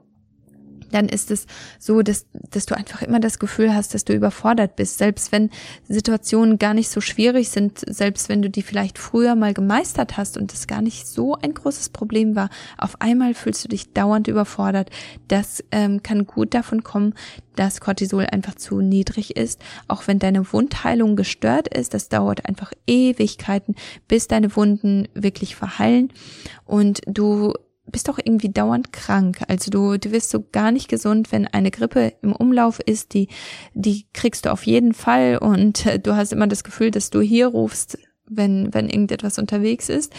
dann 0.91 1.09
ist 1.09 1.31
es 1.31 1.45
so, 1.79 2.01
dass, 2.01 2.25
dass 2.51 2.65
du 2.65 2.75
einfach 2.75 3.01
immer 3.01 3.19
das 3.19 3.39
Gefühl 3.39 3.73
hast, 3.73 3.93
dass 3.93 4.05
du 4.05 4.13
überfordert 4.13 4.75
bist. 4.75 4.97
Selbst 4.97 5.31
wenn 5.31 5.49
Situationen 5.87 6.57
gar 6.57 6.73
nicht 6.73 6.89
so 6.89 7.01
schwierig 7.01 7.49
sind, 7.49 7.81
selbst 7.87 8.29
wenn 8.29 8.41
du 8.41 8.49
die 8.49 8.61
vielleicht 8.61 8.97
früher 8.97 9.35
mal 9.35 9.53
gemeistert 9.53 10.17
hast 10.17 10.37
und 10.37 10.53
das 10.53 10.67
gar 10.67 10.81
nicht 10.81 11.07
so 11.07 11.35
ein 11.35 11.53
großes 11.53 11.89
Problem 11.89 12.35
war, 12.35 12.49
auf 12.77 13.01
einmal 13.01 13.33
fühlst 13.33 13.63
du 13.63 13.69
dich 13.69 13.93
dauernd 13.93 14.27
überfordert. 14.27 14.89
Das 15.27 15.63
ähm, 15.71 16.03
kann 16.03 16.25
gut 16.25 16.53
davon 16.53 16.83
kommen, 16.83 17.13
dass 17.55 17.81
Cortisol 17.81 18.25
einfach 18.25 18.55
zu 18.55 18.81
niedrig 18.81 19.35
ist. 19.35 19.61
Auch 19.87 20.07
wenn 20.07 20.19
deine 20.19 20.51
Wundheilung 20.53 21.15
gestört 21.15 21.67
ist, 21.67 21.93
das 21.93 22.09
dauert 22.09 22.45
einfach 22.45 22.71
Ewigkeiten, 22.85 23.75
bis 24.07 24.27
deine 24.27 24.55
Wunden 24.55 25.07
wirklich 25.13 25.55
verheilen 25.55 26.13
und 26.65 27.01
du 27.07 27.53
bist 27.91 28.07
doch 28.07 28.19
irgendwie 28.23 28.49
dauernd 28.49 28.91
krank. 28.91 29.41
Also 29.47 29.71
du, 29.71 29.97
du 29.97 30.11
wirst 30.11 30.29
so 30.29 30.43
gar 30.51 30.71
nicht 30.71 30.89
gesund, 30.89 31.31
wenn 31.31 31.47
eine 31.47 31.71
Grippe 31.71 32.13
im 32.21 32.33
Umlauf 32.33 32.79
ist, 32.79 33.13
die, 33.13 33.27
die 33.73 34.07
kriegst 34.13 34.45
du 34.45 34.51
auf 34.51 34.65
jeden 34.65 34.93
Fall 34.93 35.37
und 35.37 35.85
äh, 35.85 35.99
du 35.99 36.15
hast 36.15 36.33
immer 36.33 36.47
das 36.47 36.63
Gefühl, 36.63 36.91
dass 36.91 37.09
du 37.09 37.21
hier 37.21 37.47
rufst, 37.47 37.97
wenn, 38.29 38.73
wenn 38.73 38.89
irgendetwas 38.89 39.39
unterwegs 39.39 39.89
ist. 39.89 40.13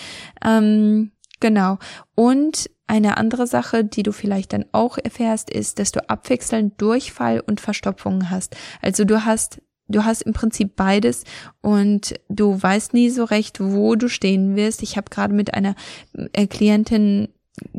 Ähm, 0.44 1.12
genau. 1.40 1.78
Und 2.14 2.70
eine 2.87 3.18
andere 3.18 3.46
Sache, 3.46 3.85
die 3.85 4.02
du 4.02 4.12
vielleicht 4.12 4.54
dann 4.54 4.64
auch 4.72 4.96
erfährst, 4.96 5.50
ist, 5.50 5.78
dass 5.78 5.92
du 5.92 6.09
abwechselnd 6.09 6.81
Durchfall 6.81 7.40
und 7.40 7.61
Verstopfungen 7.61 8.31
hast. 8.31 8.57
Also 8.81 9.04
du 9.04 9.24
hast 9.24 9.61
du 9.88 10.04
hast 10.04 10.22
im 10.22 10.33
Prinzip 10.33 10.76
beides 10.76 11.24
und 11.61 12.14
du 12.28 12.62
weißt 12.62 12.94
nie 12.94 13.11
so 13.11 13.24
recht, 13.24 13.59
wo 13.61 13.94
du 13.96 14.09
stehen 14.09 14.54
wirst. 14.54 14.83
Ich 14.83 14.96
habe 14.96 15.11
gerade 15.11 15.35
mit 15.35 15.54
einer 15.54 15.74
äh, 16.33 16.46
Klientin 16.46 17.28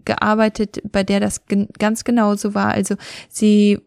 gearbeitet, 0.06 0.82
bei 0.92 1.04
der 1.04 1.20
das 1.20 1.44
ganz 1.78 2.04
genauso 2.04 2.54
war. 2.54 2.72
Also 2.74 2.96
sie 3.30 3.80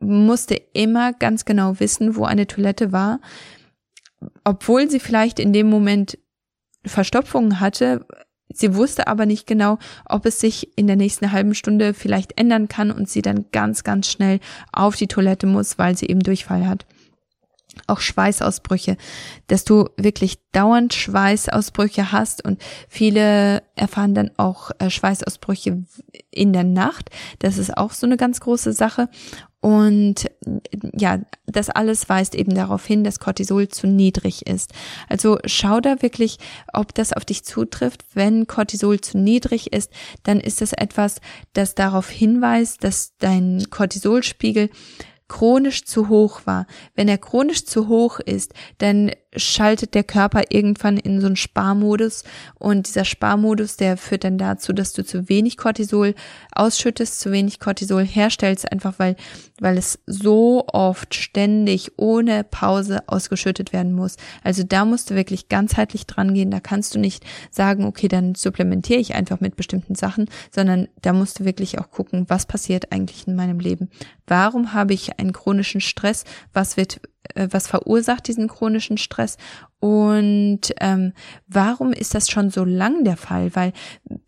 musste 0.00 0.54
immer 0.72 1.12
ganz 1.12 1.44
genau 1.44 1.78
wissen, 1.80 2.16
wo 2.16 2.24
eine 2.24 2.46
Toilette 2.46 2.92
war, 2.92 3.20
obwohl 4.44 4.90
sie 4.90 5.00
vielleicht 5.00 5.38
in 5.38 5.52
dem 5.52 5.68
Moment 5.68 6.18
Verstopfungen 6.84 7.60
hatte. 7.60 8.04
Sie 8.52 8.74
wusste 8.74 9.06
aber 9.06 9.24
nicht 9.24 9.46
genau, 9.46 9.78
ob 10.04 10.26
es 10.26 10.40
sich 10.40 10.76
in 10.76 10.86
der 10.86 10.96
nächsten 10.96 11.32
halben 11.32 11.54
Stunde 11.54 11.94
vielleicht 11.94 12.38
ändern 12.38 12.68
kann 12.68 12.90
und 12.90 13.08
sie 13.08 13.22
dann 13.22 13.46
ganz, 13.52 13.84
ganz 13.84 14.10
schnell 14.10 14.40
auf 14.72 14.96
die 14.96 15.06
Toilette 15.06 15.46
muss, 15.46 15.78
weil 15.78 15.96
sie 15.96 16.06
eben 16.06 16.20
Durchfall 16.20 16.66
hat 16.66 16.84
auch 17.86 18.00
Schweißausbrüche, 18.00 18.96
dass 19.46 19.64
du 19.64 19.88
wirklich 19.96 20.38
dauernd 20.52 20.94
Schweißausbrüche 20.94 22.12
hast 22.12 22.44
und 22.44 22.60
viele 22.88 23.62
erfahren 23.74 24.14
dann 24.14 24.30
auch 24.36 24.70
äh, 24.78 24.90
Schweißausbrüche 24.90 25.84
in 26.30 26.52
der 26.52 26.64
Nacht. 26.64 27.10
Das 27.38 27.58
ist 27.58 27.76
auch 27.76 27.92
so 27.92 28.06
eine 28.06 28.16
ganz 28.16 28.40
große 28.40 28.72
Sache. 28.72 29.08
Und 29.62 30.28
ja, 30.92 31.20
das 31.46 31.70
alles 31.70 32.08
weist 32.08 32.34
eben 32.34 32.52
darauf 32.52 32.84
hin, 32.84 33.04
dass 33.04 33.20
Cortisol 33.20 33.68
zu 33.68 33.86
niedrig 33.86 34.44
ist. 34.44 34.72
Also 35.08 35.38
schau 35.44 35.80
da 35.80 36.02
wirklich, 36.02 36.38
ob 36.72 36.92
das 36.94 37.12
auf 37.12 37.24
dich 37.24 37.44
zutrifft. 37.44 38.02
Wenn 38.12 38.48
Cortisol 38.48 39.00
zu 39.00 39.18
niedrig 39.18 39.72
ist, 39.72 39.92
dann 40.24 40.40
ist 40.40 40.62
das 40.62 40.72
etwas, 40.72 41.20
das 41.52 41.76
darauf 41.76 42.10
hinweist, 42.10 42.82
dass 42.82 43.16
dein 43.18 43.64
Cortisolspiegel 43.70 44.68
chronisch 45.28 45.84
zu 45.84 46.08
hoch 46.08 46.42
war. 46.44 46.66
Wenn 46.94 47.08
er 47.08 47.18
chronisch 47.18 47.64
zu 47.64 47.88
hoch 47.88 48.20
ist, 48.20 48.52
dann 48.78 49.10
schaltet 49.34 49.94
der 49.94 50.04
Körper 50.04 50.42
irgendwann 50.50 50.98
in 50.98 51.20
so 51.20 51.26
einen 51.26 51.36
Sparmodus 51.36 52.24
und 52.58 52.86
dieser 52.86 53.04
Sparmodus, 53.04 53.76
der 53.76 53.96
führt 53.96 54.24
dann 54.24 54.38
dazu, 54.38 54.72
dass 54.72 54.92
du 54.92 55.04
zu 55.04 55.28
wenig 55.28 55.56
Cortisol 55.56 56.14
ausschüttest, 56.54 57.20
zu 57.20 57.32
wenig 57.32 57.58
Cortisol 57.58 58.04
herstellst, 58.04 58.70
einfach 58.70 58.98
weil, 58.98 59.16
weil 59.60 59.78
es 59.78 59.98
so 60.06 60.64
oft 60.68 61.14
ständig 61.14 61.92
ohne 61.96 62.44
Pause 62.44 63.02
ausgeschüttet 63.06 63.72
werden 63.72 63.92
muss. 63.92 64.16
Also 64.44 64.64
da 64.64 64.84
musst 64.84 65.10
du 65.10 65.14
wirklich 65.14 65.48
ganzheitlich 65.48 66.06
dran 66.06 66.34
gehen. 66.34 66.50
Da 66.50 66.60
kannst 66.60 66.94
du 66.94 66.98
nicht 66.98 67.24
sagen, 67.50 67.84
okay, 67.84 68.08
dann 68.08 68.34
supplementiere 68.34 69.00
ich 69.00 69.14
einfach 69.14 69.40
mit 69.40 69.56
bestimmten 69.56 69.94
Sachen, 69.94 70.28
sondern 70.54 70.88
da 71.00 71.12
musst 71.12 71.40
du 71.40 71.44
wirklich 71.44 71.78
auch 71.78 71.90
gucken, 71.90 72.26
was 72.28 72.46
passiert 72.46 72.92
eigentlich 72.92 73.26
in 73.26 73.34
meinem 73.34 73.60
Leben. 73.60 73.88
Warum 74.26 74.72
habe 74.72 74.92
ich 74.92 75.18
einen 75.18 75.32
chronischen 75.32 75.80
Stress? 75.80 76.24
Was 76.52 76.76
wird 76.76 77.00
was 77.34 77.66
verursacht 77.66 78.26
diesen 78.28 78.48
chronischen 78.48 78.98
Stress 78.98 79.36
und 79.82 80.60
ähm, 80.80 81.12
warum 81.48 81.92
ist 81.92 82.14
das 82.14 82.30
schon 82.30 82.50
so 82.50 82.64
lang 82.64 83.02
der 83.02 83.16
Fall? 83.16 83.54
Weil 83.56 83.72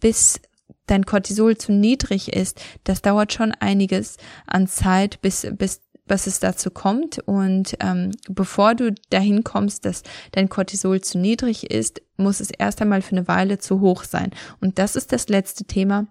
bis 0.01 0.41
dein 0.87 1.07
Cortisol 1.07 1.57
zu 1.57 1.71
niedrig 1.73 2.33
ist, 2.33 2.61
das 2.83 3.03
dauert 3.03 3.33
schon 3.33 3.53
einiges 3.53 4.17
an 4.47 4.67
Zeit, 4.67 5.23
bis, 5.23 5.47
bis 5.53 5.81
was 6.07 6.27
es 6.27 6.41
dazu 6.41 6.73
kommt. 6.73 7.21
Und 7.21 7.77
ähm, 7.79 8.11
bevor 8.29 8.75
du 8.75 8.93
dahin 9.11 9.45
kommst, 9.45 9.85
dass 9.85 10.03
dein 10.33 10.49
Cortisol 10.49 11.01
zu 11.01 11.19
niedrig 11.19 11.71
ist, 11.71 12.03
muss 12.17 12.41
es 12.41 12.51
erst 12.51 12.83
einmal 12.83 13.01
für 13.01 13.17
eine 13.17 13.29
Weile 13.29 13.59
zu 13.59 13.81
hoch 13.81 14.03
sein. 14.03 14.31
Und 14.61 14.81
das 14.81 14.97
ist 14.97 15.13
das 15.13 15.29
letzte 15.29 15.67
Thema, 15.67 16.09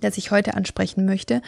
das 0.00 0.18
ich 0.18 0.32
heute 0.32 0.54
ansprechen 0.54 1.04
möchte. 1.04 1.40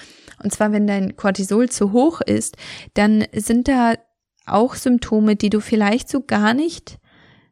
Und 0.42 0.52
zwar, 0.52 0.70
wenn 0.70 0.86
dein 0.86 1.16
Cortisol 1.16 1.68
zu 1.68 1.90
hoch 1.90 2.20
ist, 2.20 2.56
dann 2.94 3.24
sind 3.34 3.66
da 3.66 3.94
auch 4.46 4.74
Symptome, 4.74 5.36
die 5.36 5.50
du 5.50 5.60
vielleicht 5.60 6.08
so 6.08 6.22
gar 6.22 6.54
nicht 6.54 6.98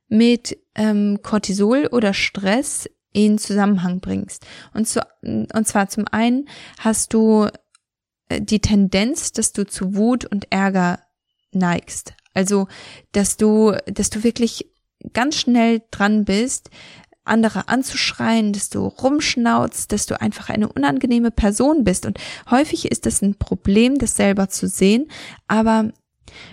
mit 0.09 0.59
ähm, 0.75 1.21
Cortisol 1.23 1.89
oder 1.91 2.15
Stress 2.15 2.89
in 3.13 3.39
Zusammenhang 3.39 4.01
bringst. 4.01 4.47
Und, 4.75 4.87
zu, 4.87 5.01
und 5.23 5.67
zwar 5.67 5.89
zum 5.89 6.05
einen 6.11 6.49
hast 6.79 7.13
du 7.15 7.49
äh, 8.29 8.41
die 8.41 8.61
Tendenz, 8.61 9.33
dass 9.33 9.53
du 9.53 9.67
zu 9.67 9.95
Wut 9.95 10.25
und 10.25 10.51
Ärger 10.51 11.01
neigst. 11.53 12.15
Also, 12.35 12.69
dass 13.13 13.37
du, 13.37 13.75
dass 13.87 14.11
du 14.11 14.23
wirklich 14.23 14.71
ganz 15.13 15.37
schnell 15.37 15.83
dran 15.91 16.25
bist, 16.25 16.71
andere 17.25 17.69
anzuschreien, 17.69 18.53
dass 18.53 18.71
du 18.71 18.87
rumschnauzt, 18.87 19.93
dass 19.93 20.07
du 20.07 20.21
einfach 20.21 20.49
eine 20.49 20.73
unangenehme 20.73 21.31
Person 21.31 21.85
bist. 21.85 22.07
Und 22.07 22.19
häufig 22.51 22.91
ist 22.91 23.07
es 23.07 23.23
ein 23.23 23.37
Problem, 23.37 23.99
das 23.99 24.17
selber 24.17 24.49
zu 24.49 24.69
sehen, 24.69 25.11
aber 25.47 25.93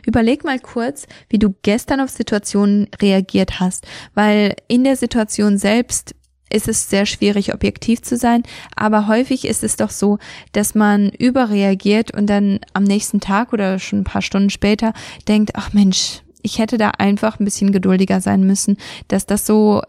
Überleg 0.05 0.43
mal 0.43 0.59
kurz, 0.59 1.07
wie 1.29 1.39
du 1.39 1.55
gestern 1.61 2.01
auf 2.01 2.09
Situationen 2.09 2.87
reagiert 3.01 3.59
hast, 3.59 3.85
weil 4.13 4.55
in 4.67 4.83
der 4.83 4.95
Situation 4.95 5.57
selbst 5.57 6.15
ist 6.49 6.67
es 6.67 6.89
sehr 6.89 7.05
schwierig, 7.05 7.53
objektiv 7.53 8.01
zu 8.01 8.15
sein, 8.15 8.43
aber 8.75 9.07
häufig 9.07 9.45
ist 9.45 9.63
es 9.63 9.75
doch 9.75 9.89
so, 9.89 10.17
dass 10.53 10.75
man 10.75 11.09
überreagiert 11.09 12.15
und 12.15 12.27
dann 12.27 12.59
am 12.73 12.83
nächsten 12.83 13.19
Tag 13.19 13.53
oder 13.53 13.79
schon 13.79 13.99
ein 13.99 14.05
paar 14.05 14.21
Stunden 14.21 14.49
später 14.49 14.93
denkt, 15.27 15.51
ach 15.55 15.73
Mensch, 15.73 16.21
ich 16.41 16.59
hätte 16.59 16.77
da 16.77 16.91
einfach 16.91 17.39
ein 17.39 17.45
bisschen 17.45 17.71
geduldiger 17.71 18.21
sein 18.21 18.45
müssen, 18.45 18.77
dass 19.09 19.25
das 19.25 19.45
so 19.45 19.81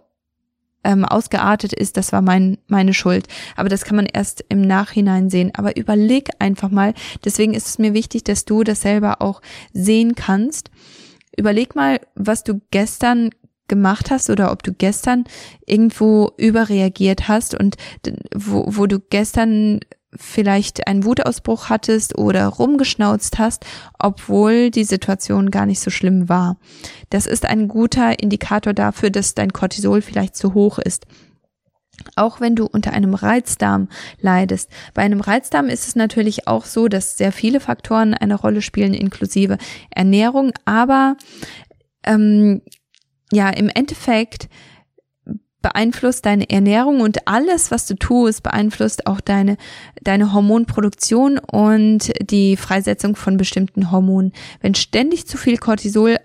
ähm, 0.85 1.05
ausgeartet 1.05 1.73
ist, 1.73 1.97
das 1.97 2.13
war 2.13 2.23
mein, 2.23 2.59
meine 2.67 2.95
Schuld. 2.95 3.27
Aber 3.57 3.69
das 3.69 3.85
kann 3.85 3.97
man 3.97 4.07
erst 4.07 4.45
im 4.49 4.63
Nachhinein 4.63 5.31
sehen. 5.31 5.51
Aber 5.55 5.77
überleg 5.77 6.31
einfach 6.39 6.71
mal, 6.71 6.95
deswegen 7.25 7.55
ist 7.55 7.67
es 7.67 7.79
mir 7.79 7.95
wichtig, 7.95 8.25
dass 8.25 8.45
du 8.45 8.65
das 8.65 8.83
selber 8.83 9.21
auch 9.21 9.43
sehen 9.73 10.15
kannst. 10.15 10.71
Überleg 11.37 11.75
mal, 11.75 12.01
was 12.15 12.45
du 12.45 12.61
gestern 12.71 13.31
gemacht 13.69 14.11
hast 14.11 14.31
oder 14.31 14.51
ob 14.51 14.63
du 14.63 14.73
gestern 14.73 15.25
irgendwo 15.67 16.33
überreagiert 16.37 17.29
hast 17.29 17.55
und 17.55 17.77
wo, 18.35 18.65
wo 18.67 18.87
du 18.87 18.99
gestern 18.99 19.81
vielleicht 20.15 20.87
einen 20.87 21.05
Wutausbruch 21.05 21.69
hattest 21.69 22.17
oder 22.17 22.47
rumgeschnauzt 22.47 23.39
hast, 23.39 23.67
obwohl 23.99 24.71
die 24.71 24.85
Situation 24.85 25.51
gar 25.51 25.67
nicht 25.67 25.81
so 25.81 25.91
schlimm 25.91 26.29
war. 26.29 26.57
Das 27.11 27.27
ist 27.27 27.45
ein 27.45 27.69
guter 27.69 28.19
Indikator 28.19 28.73
dafür, 28.73 29.11
dass 29.11 29.35
dein 29.35 29.53
Cortisol 29.53 30.01
vielleicht 30.01 30.37
zu 30.37 30.55
hoch 30.55 30.79
ist. 30.79 31.07
Auch 32.17 32.41
wenn 32.41 32.55
du 32.55 32.65
unter 32.67 32.93
einem 32.93 33.15
Reizdarm 33.15 33.89
leidest. 34.21 34.71
Bei 34.95 35.03
einem 35.03 35.21
Reizdarm 35.21 35.67
ist 35.67 35.89
es 35.89 35.97
natürlich 35.97 36.47
auch 36.47 36.65
so, 36.65 36.89
dass 36.89 37.19
sehr 37.19 37.33
viele 37.33 37.61
Faktoren 37.61 38.15
eine 38.15 38.37
Rolle 38.37 38.63
spielen, 38.63 38.95
inklusive 38.95 39.59
Ernährung, 39.91 40.53
aber 40.65 41.17
ähm, 42.05 42.63
ja, 43.33 43.51
im 43.51 43.69
Endeffekt 43.69 44.49
beeinflusst 45.63 46.25
deine 46.25 46.49
Ernährung 46.49 47.01
und 47.01 47.27
alles, 47.27 47.71
was 47.71 47.87
du 47.87 47.95
tust, 47.95 48.43
beeinflusst 48.43 49.07
auch 49.07 49.21
deine, 49.21 49.57
deine 50.03 50.33
Hormonproduktion 50.33 51.39
und 51.39 52.13
die 52.21 52.57
Freisetzung 52.57 53.17
von 53.17 53.37
bestimmten 53.37 53.91
Hormonen. 53.91 54.33
Wenn 54.61 54.75
ständig 54.75 55.27
zu 55.27 55.37
viel 55.37 55.59
Cortisol 55.59 56.19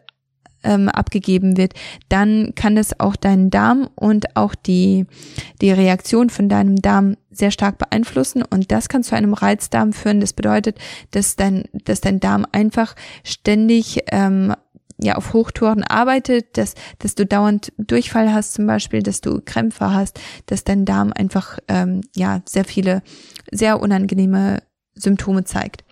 ähm, 0.64 0.90
abgegeben 0.90 1.58
wird, 1.58 1.74
dann 2.10 2.54
kann 2.56 2.76
das 2.76 3.00
auch 3.00 3.16
deinen 3.16 3.50
Darm 3.50 3.90
und 3.96 4.36
auch 4.36 4.56
die, 4.56 5.06
die 5.62 5.72
Reaktion 5.72 6.30
von 6.30 6.50
deinem 6.50 6.78
Darm 6.78 7.18
sehr 7.32 7.52
stark 7.52 7.78
beeinflussen 7.78 8.44
und 8.44 8.72
das 8.72 8.90
kann 8.90 9.04
zu 9.04 9.16
einem 9.16 9.34
Reizdarm 9.34 9.94
führen. 9.94 10.22
Das 10.22 10.34
bedeutet, 10.34 10.78
dass 11.12 11.36
dein, 11.36 11.66
dass 11.86 12.02
dein 12.02 12.20
Darm 12.20 12.46
einfach 12.52 12.96
ständig 13.24 14.04
ähm, 14.12 14.54
ja 15.04 15.16
auf 15.16 15.34
Hochtouren 15.34 15.84
arbeitet, 15.84 16.58
dass, 16.58 16.76
dass 17.00 17.16
du 17.16 17.26
dauernd 17.26 17.72
Durchfall 17.78 18.34
hast 18.34 18.54
zum 18.54 18.66
Beispiel, 18.66 19.04
dass 19.04 19.22
du 19.22 19.42
Krämpfe 19.44 19.94
hast, 19.94 20.20
dass 20.46 20.64
dein 20.64 20.86
Darm 20.86 21.14
einfach 21.14 21.60
ähm, 21.68 22.02
ja 22.16 22.42
sehr 22.46 22.66
viele 22.66 23.04
sehr 23.52 23.82
unangenehme 23.82 24.64
Symptome 24.96 25.44
zeigt. 25.44 25.84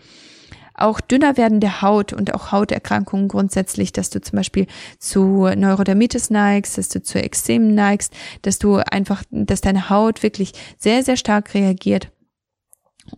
Auch 0.74 1.00
dünner 1.00 1.38
werden 1.38 1.60
der 1.60 1.84
Haut 1.84 2.12
und 2.12 2.34
auch 2.34 2.52
Hauterkrankungen 2.52 3.28
grundsätzlich, 3.28 3.92
dass 3.92 4.10
du 4.10 4.20
zum 4.20 4.38
Beispiel 4.38 4.66
zu 4.98 5.48
Neurodermitis 5.56 6.32
neigst, 6.32 6.78
dass 6.78 6.90
du 6.90 7.04
zu 7.04 7.22
Ekzemen 7.22 7.76
neigst, 7.76 8.14
dass 8.42 8.58
du 8.58 8.78
einfach, 8.78 9.24
dass 9.30 9.62
deine 9.62 9.90
Haut 9.90 10.24
wirklich 10.24 10.54
sehr, 10.80 11.04
sehr 11.04 11.18
stark 11.18 11.54
reagiert. 11.54 12.12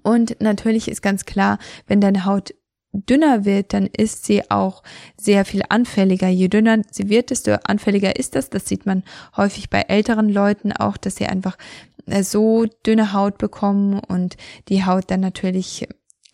Und 0.02 0.42
natürlich 0.42 0.90
ist 0.90 1.02
ganz 1.02 1.26
klar, 1.26 1.58
wenn 1.88 2.02
deine 2.02 2.26
Haut 2.26 2.54
dünner 2.94 3.44
wird, 3.44 3.74
dann 3.74 3.88
ist 3.88 4.26
sie 4.26 4.50
auch 4.50 4.84
sehr 5.18 5.46
viel 5.46 5.64
anfälliger. 5.68 6.28
Je 6.28 6.48
dünner 6.48 6.82
sie 6.92 7.10
wird, 7.10 7.32
desto 7.32 7.54
anfälliger 7.64 8.16
ist 8.16 8.36
das. 8.36 8.50
Das 8.50 8.68
sieht 8.68 8.86
man 8.86 9.04
häufig 9.36 9.70
bei 9.70 9.82
älteren 9.82 10.30
Leuten 10.30 10.72
auch, 10.72 10.98
dass 10.98 11.16
sie 11.16 11.26
einfach 11.26 11.58
äh, 12.06 12.24
so 12.24 12.66
dünne 12.86 13.14
Haut 13.14 13.38
bekommen 13.38 14.00
und 14.00 14.38
die 14.70 14.86
Haut 14.86 15.06
dann 15.10 15.22
natürlich 15.22 15.88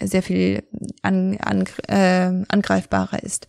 sehr 0.07 0.23
viel 0.23 0.63
an, 1.01 1.37
an, 1.37 1.65
äh, 1.87 2.45
angreifbarer 2.47 3.23
ist. 3.23 3.47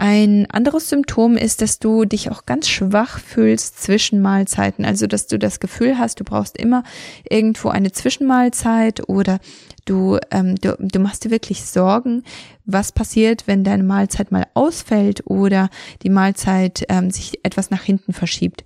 Ein 0.00 0.46
anderes 0.48 0.88
Symptom 0.88 1.36
ist, 1.36 1.60
dass 1.60 1.80
du 1.80 2.04
dich 2.04 2.30
auch 2.30 2.46
ganz 2.46 2.68
schwach 2.68 3.18
fühlst 3.18 3.82
zwischen 3.82 4.20
Mahlzeiten. 4.20 4.84
Also, 4.84 5.08
dass 5.08 5.26
du 5.26 5.40
das 5.40 5.58
Gefühl 5.58 5.98
hast, 5.98 6.20
du 6.20 6.24
brauchst 6.24 6.56
immer 6.56 6.84
irgendwo 7.28 7.68
eine 7.68 7.90
Zwischenmahlzeit 7.90 9.08
oder 9.08 9.40
du, 9.86 10.18
ähm, 10.30 10.54
du, 10.54 10.76
du 10.78 11.00
machst 11.00 11.24
dir 11.24 11.32
wirklich 11.32 11.64
Sorgen, 11.64 12.22
was 12.64 12.92
passiert, 12.92 13.48
wenn 13.48 13.64
deine 13.64 13.82
Mahlzeit 13.82 14.30
mal 14.30 14.46
ausfällt 14.54 15.26
oder 15.26 15.68
die 16.02 16.10
Mahlzeit 16.10 16.84
ähm, 16.88 17.10
sich 17.10 17.44
etwas 17.44 17.70
nach 17.70 17.82
hinten 17.82 18.12
verschiebt. 18.12 18.64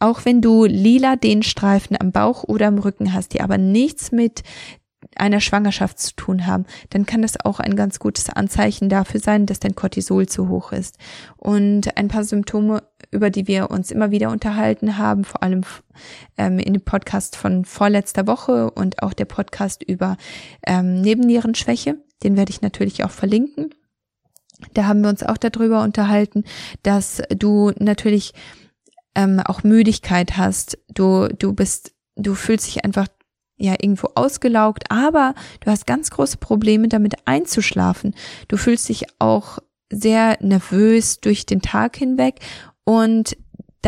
Auch 0.00 0.24
wenn 0.24 0.40
du 0.40 0.64
lila 0.64 1.16
Dehnstreifen 1.16 1.96
am 2.00 2.12
Bauch 2.12 2.44
oder 2.44 2.68
am 2.68 2.78
Rücken 2.78 3.12
hast, 3.12 3.34
die 3.34 3.40
aber 3.40 3.58
nichts 3.58 4.12
mit 4.12 4.42
einer 5.20 5.40
Schwangerschaft 5.40 5.98
zu 5.98 6.14
tun 6.14 6.46
haben, 6.46 6.66
dann 6.90 7.06
kann 7.06 7.22
das 7.22 7.44
auch 7.44 7.60
ein 7.60 7.76
ganz 7.76 7.98
gutes 7.98 8.30
Anzeichen 8.30 8.88
dafür 8.88 9.20
sein, 9.20 9.46
dass 9.46 9.60
dein 9.60 9.74
Cortisol 9.74 10.26
zu 10.26 10.48
hoch 10.48 10.72
ist. 10.72 10.98
Und 11.36 11.96
ein 11.96 12.08
paar 12.08 12.24
Symptome, 12.24 12.82
über 13.10 13.30
die 13.30 13.46
wir 13.46 13.70
uns 13.70 13.90
immer 13.90 14.10
wieder 14.10 14.30
unterhalten 14.30 14.98
haben, 14.98 15.24
vor 15.24 15.42
allem 15.42 15.62
ähm, 16.36 16.58
in 16.58 16.74
dem 16.74 16.82
Podcast 16.82 17.36
von 17.36 17.64
vorletzter 17.64 18.26
Woche 18.26 18.70
und 18.70 19.02
auch 19.02 19.12
der 19.12 19.24
Podcast 19.24 19.82
über 19.82 20.16
ähm, 20.66 21.00
Nebennierenschwäche, 21.00 21.96
den 22.22 22.36
werde 22.36 22.50
ich 22.50 22.62
natürlich 22.62 23.04
auch 23.04 23.10
verlinken. 23.10 23.74
Da 24.74 24.86
haben 24.86 25.02
wir 25.02 25.08
uns 25.08 25.22
auch 25.22 25.36
darüber 25.36 25.82
unterhalten, 25.82 26.44
dass 26.82 27.22
du 27.30 27.72
natürlich 27.78 28.34
ähm, 29.14 29.40
auch 29.40 29.62
Müdigkeit 29.62 30.36
hast. 30.36 30.78
Du, 30.88 31.28
du 31.28 31.52
bist, 31.52 31.92
du 32.16 32.34
fühlst 32.34 32.66
dich 32.66 32.84
einfach 32.84 33.08
ja 33.58 33.72
irgendwo 33.72 34.08
ausgelaugt, 34.14 34.90
aber 34.90 35.34
du 35.60 35.70
hast 35.70 35.86
ganz 35.86 36.10
große 36.10 36.38
Probleme 36.38 36.88
damit 36.88 37.16
einzuschlafen. 37.26 38.14
Du 38.48 38.56
fühlst 38.56 38.88
dich 38.88 39.04
auch 39.18 39.58
sehr 39.90 40.38
nervös 40.40 41.20
durch 41.20 41.46
den 41.46 41.60
Tag 41.60 41.96
hinweg 41.96 42.40
und 42.84 43.36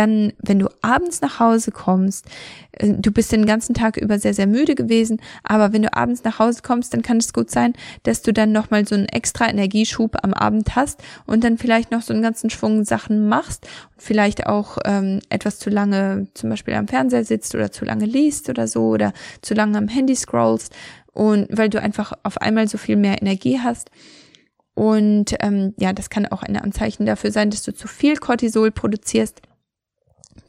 dann, 0.00 0.32
wenn 0.38 0.58
du 0.58 0.68
abends 0.80 1.20
nach 1.20 1.40
Hause 1.40 1.72
kommst, 1.72 2.24
äh, 2.72 2.88
du 2.88 3.12
bist 3.12 3.32
den 3.32 3.44
ganzen 3.44 3.74
Tag 3.74 3.98
über 3.98 4.18
sehr, 4.18 4.32
sehr 4.32 4.46
müde 4.46 4.74
gewesen, 4.74 5.20
aber 5.42 5.74
wenn 5.74 5.82
du 5.82 5.94
abends 5.94 6.24
nach 6.24 6.38
Hause 6.38 6.62
kommst, 6.62 6.94
dann 6.94 7.02
kann 7.02 7.18
es 7.18 7.34
gut 7.34 7.50
sein, 7.50 7.74
dass 8.04 8.22
du 8.22 8.32
dann 8.32 8.50
nochmal 8.50 8.88
so 8.88 8.94
einen 8.94 9.06
extra 9.06 9.50
Energieschub 9.50 10.16
am 10.22 10.32
Abend 10.32 10.74
hast 10.74 11.02
und 11.26 11.44
dann 11.44 11.58
vielleicht 11.58 11.90
noch 11.90 12.00
so 12.00 12.14
einen 12.14 12.22
ganzen 12.22 12.48
Schwung 12.48 12.84
Sachen 12.84 13.28
machst 13.28 13.66
und 13.94 14.02
vielleicht 14.02 14.46
auch 14.46 14.78
ähm, 14.86 15.20
etwas 15.28 15.58
zu 15.58 15.68
lange 15.68 16.28
zum 16.32 16.48
Beispiel 16.48 16.74
am 16.74 16.88
Fernseher 16.88 17.24
sitzt 17.24 17.54
oder 17.54 17.70
zu 17.70 17.84
lange 17.84 18.06
liest 18.06 18.48
oder 18.48 18.66
so 18.66 18.88
oder 18.88 19.12
zu 19.42 19.52
lange 19.52 19.76
am 19.76 19.88
Handy 19.88 20.16
scrollst 20.16 20.74
und 21.12 21.46
weil 21.50 21.68
du 21.68 21.78
einfach 21.78 22.14
auf 22.22 22.38
einmal 22.38 22.68
so 22.68 22.78
viel 22.78 22.96
mehr 22.96 23.20
Energie 23.20 23.60
hast. 23.62 23.90
Und 24.74 25.34
ähm, 25.40 25.74
ja, 25.78 25.92
das 25.92 26.08
kann 26.08 26.24
auch 26.24 26.42
ein 26.42 26.56
Anzeichen 26.56 27.04
dafür 27.04 27.32
sein, 27.32 27.50
dass 27.50 27.62
du 27.64 27.74
zu 27.74 27.86
viel 27.86 28.16
Cortisol 28.16 28.70
produzierst. 28.70 29.42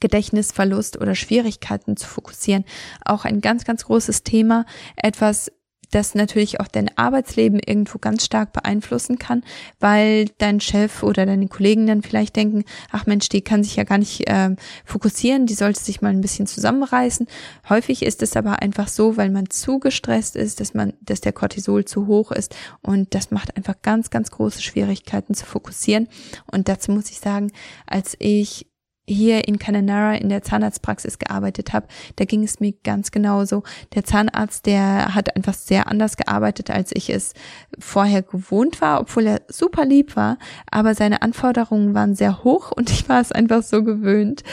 Gedächtnisverlust 0.02 1.00
oder 1.00 1.16
Schwierigkeiten 1.16 1.96
zu 1.96 2.08
fokussieren. 2.08 2.66
Auch 3.06 3.24
ein 3.24 3.40
ganz, 3.40 3.64
ganz 3.64 3.86
großes 3.86 4.24
Thema. 4.24 4.66
Etwas, 4.98 5.52
das 5.92 6.16
natürlich 6.16 6.60
auch 6.60 6.68
dein 6.68 6.90
Arbeitsleben 6.98 7.60
irgendwo 7.60 8.00
ganz 8.00 8.26
stark 8.26 8.54
beeinflussen 8.54 9.20
kann, 9.20 9.44
weil 9.80 10.30
dein 10.38 10.60
Chef 10.60 11.04
oder 11.04 11.26
deine 11.26 11.48
Kollegen 11.48 11.86
dann 11.86 12.02
vielleicht 12.02 12.36
denken, 12.36 12.64
ach 12.92 13.06
Mensch, 13.06 13.30
die 13.30 13.42
kann 13.42 13.64
sich 13.64 13.76
ja 13.76 13.84
gar 13.84 13.98
nicht 13.98 14.28
äh, 14.28 14.56
fokussieren, 14.86 15.46
die 15.46 15.54
sollte 15.54 15.82
sich 15.82 16.02
mal 16.02 16.10
ein 16.10 16.22
bisschen 16.22 16.48
zusammenreißen. 16.48 17.28
Häufig 17.70 18.04
ist 18.04 18.24
es 18.24 18.36
aber 18.36 18.62
einfach 18.62 18.88
so, 18.88 19.18
weil 19.18 19.30
man 19.30 19.50
zu 19.50 19.80
gestresst 19.80 20.36
ist, 20.36 20.60
dass 20.62 20.74
man, 20.74 20.94
dass 21.02 21.22
der 21.22 21.34
Cortisol 21.34 21.86
zu 21.86 22.08
hoch 22.08 22.32
ist 22.32 22.56
und 22.82 23.14
das 23.14 23.32
macht 23.32 23.58
einfach 23.58 23.76
ganz, 23.82 24.10
ganz 24.10 24.32
große 24.32 24.62
Schwierigkeiten 24.62 25.34
zu 25.34 25.46
fokussieren. 25.46 26.08
Und 26.50 26.70
dazu 26.70 26.92
muss 26.92 27.12
ich 27.12 27.20
sagen, 27.20 27.52
als 27.86 28.16
ich 28.20 28.71
hier 29.08 29.48
in 29.48 29.60
Cananara 29.60 30.16
in 30.16 30.30
der 30.30 30.42
Zahnarztpraxis 30.42 31.20
gearbeitet 31.20 31.74
habe, 31.74 31.88
da 32.16 32.26
ging 32.26 32.44
es 32.44 32.60
mir 32.60 32.74
ganz 32.84 33.12
genauso. 33.12 33.64
Der 33.94 34.04
Zahnarzt, 34.04 34.66
der 34.66 35.16
hat 35.16 35.36
einfach 35.36 35.54
sehr 35.54 35.88
anders 35.88 36.18
gearbeitet, 36.18 36.70
als 36.70 36.92
ich 36.94 37.10
es 37.10 37.34
vorher 37.80 38.22
gewohnt 38.22 38.82
war, 38.82 39.02
obwohl 39.02 39.28
er 39.28 39.42
super 39.48 39.86
lieb 39.86 40.16
war, 40.16 40.38
aber 40.70 40.96
seine 40.96 41.22
Anforderungen 41.22 41.94
waren 41.94 42.16
sehr 42.16 42.44
hoch 42.44 42.72
und 42.72 42.90
ich 42.90 43.10
war 43.10 43.22
es 43.22 43.32
einfach 43.32 43.64
so 43.64 43.84
gewöhnt, 43.84 44.44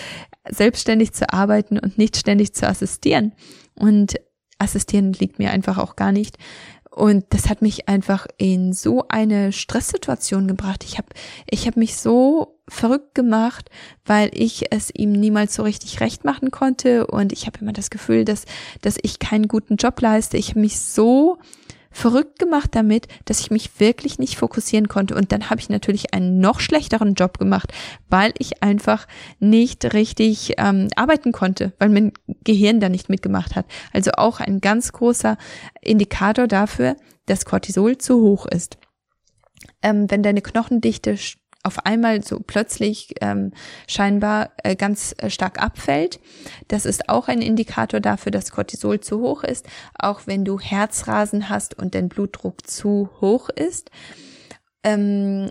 selbstständig 0.49 1.13
zu 1.13 1.33
arbeiten 1.33 1.79
und 1.79 1.99
nicht 1.99 2.17
ständig 2.17 2.55
zu 2.55 2.67
assistieren. 2.67 3.33
Und 3.75 4.17
assistieren 4.59 5.13
liegt 5.13 5.39
mir 5.39 5.51
einfach 5.51 5.79
auch 5.79 5.95
gar 5.95 6.13
nicht. 6.13 6.37
Und 6.99 7.27
das 7.29 7.49
hat 7.49 7.63
mich 7.63 7.89
einfach 7.89 8.27
in 8.39 8.73
so 8.73 9.05
eine 9.09 9.53
Stresssituation 9.53 10.49
gebracht. 10.49 10.83
Ich 10.83 10.99
habe 10.99 11.07
ich 11.49 11.69
hab 11.69 11.77
mich 11.77 11.97
so 11.97 12.59
verrückt 12.67 13.15
gemacht, 13.15 13.71
weil 14.05 14.33
ich 14.35 14.73
es 14.73 14.91
ihm 14.93 15.13
niemals 15.13 15.55
so 15.55 15.63
richtig 15.63 16.01
recht 16.01 16.25
machen 16.25 16.51
konnte. 16.51 17.07
Und 17.07 17.33
ich 17.33 17.47
habe 17.47 17.61
immer 17.61 17.73
das 17.73 17.91
Gefühl, 17.91 18.25
dass, 18.25 18.47
dass 18.83 18.99
ich 19.01 19.21
keinen 19.21 19.47
guten 19.47 19.77
Job 19.77 20.01
leiste. 20.01 20.39
Ich 20.39 20.51
habe 20.51 20.59
mich 20.59 20.81
so 20.81 21.39
verrückt 21.90 22.38
gemacht 22.38 22.70
damit, 22.72 23.09
dass 23.24 23.40
ich 23.40 23.51
mich 23.51 23.81
wirklich 23.81 24.18
nicht 24.18 24.37
fokussieren 24.37 24.88
konnte. 24.88 25.14
Und 25.14 25.33
dann 25.33 25.51
habe 25.51 25.61
ich 25.61 25.68
natürlich 25.68 26.14
einen 26.14 26.40
noch 26.40 26.61
schlechteren 26.61 27.14
Job 27.14 27.38
gemacht, 27.38 27.72
weil 28.09 28.33
ich 28.38 28.62
einfach 28.62 29.07
nicht 29.38 29.92
richtig 29.94 30.55
ähm, 30.59 30.88
arbeiten 30.96 31.33
konnte, 31.33 31.72
weil 31.79 31.88
mein 31.88 32.12
Gehirn 32.44 32.81
da 32.81 32.88
nicht 32.88 33.09
mitgemacht 33.09 33.57
hat. 33.57 33.66
Also 33.92 34.12
auch 34.12 34.40
ein 34.40 34.61
ganz 34.61 34.92
großer 34.92 35.37
Indikator 35.81 36.46
dafür, 36.46 36.96
dass 37.27 37.44
Cortisol 37.44 37.98
zu 37.98 38.20
hoch 38.20 38.46
ist. 38.46 38.79
Ähm, 39.83 40.11
wenn 40.11 40.22
deine 40.22 40.42
Knochendichte 40.42 41.16
auf 41.69 41.85
einmal 41.85 42.25
so 42.25 42.41
plötzlich 42.41 43.15
ähm, 43.21 43.53
scheinbar 43.87 44.53
äh, 44.65 44.75
ganz 44.75 45.15
äh, 45.19 45.29
stark 45.29 45.63
abfällt. 45.63 46.19
Das 46.69 46.87
ist 46.87 47.11
auch 47.11 47.29
ein 47.29 47.43
Indikator 47.43 48.01
dafür, 48.01 48.33
dass 48.33 48.51
Cortisol 48.51 49.01
zu 49.01 49.21
hoch 49.21 49.45
ist, 49.45 49.67
auch 49.99 50.23
wenn 50.25 50.47
du 50.47 50.59
Herzrasen 50.59 51.51
hast 51.51 51.79
und 51.79 51.95
dein 51.95 52.09
Blutdruck 52.09 52.67
zu 52.67 53.11
hoch 53.21 53.51
ist. 53.51 53.91
Ähm, 54.83 55.51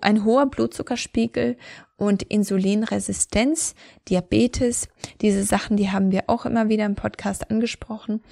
ein 0.00 0.24
hoher 0.24 0.46
Blutzuckerspiegel 0.46 1.56
und 1.96 2.22
Insulinresistenz, 2.22 3.74
Diabetes, 4.08 4.88
diese 5.20 5.42
Sachen, 5.42 5.76
die 5.76 5.90
haben 5.90 6.12
wir 6.12 6.24
auch 6.28 6.46
immer 6.46 6.68
wieder 6.68 6.86
im 6.86 6.94
Podcast 6.94 7.50
angesprochen. 7.50 8.22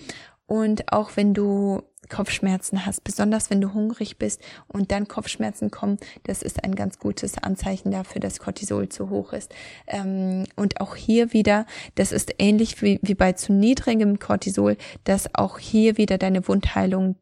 Und 0.46 0.92
auch 0.92 1.16
wenn 1.16 1.34
du 1.34 1.82
Kopfschmerzen 2.08 2.86
hast, 2.86 3.04
besonders 3.04 3.50
wenn 3.50 3.60
du 3.60 3.72
hungrig 3.72 4.18
bist 4.18 4.40
und 4.68 4.92
dann 4.92 5.08
Kopfschmerzen 5.08 5.70
kommen, 5.70 5.98
das 6.24 6.42
ist 6.42 6.64
ein 6.64 6.74
ganz 6.74 6.98
gutes 6.98 7.38
Anzeichen 7.38 7.90
dafür, 7.90 8.20
dass 8.20 8.38
Cortisol 8.38 8.88
zu 8.88 9.10
hoch 9.10 9.32
ist. 9.32 9.54
Ähm, 9.86 10.44
und 10.56 10.80
auch 10.80 10.96
hier 10.96 11.32
wieder, 11.32 11.66
das 11.94 12.12
ist 12.12 12.34
ähnlich 12.38 12.80
wie, 12.82 12.98
wie 13.02 13.14
bei 13.14 13.32
zu 13.32 13.52
niedrigem 13.52 14.18
Cortisol, 14.18 14.76
dass 15.04 15.34
auch 15.34 15.58
hier 15.58 15.96
wieder 15.96 16.18
deine 16.18 16.46
Wundheilung 16.48 17.16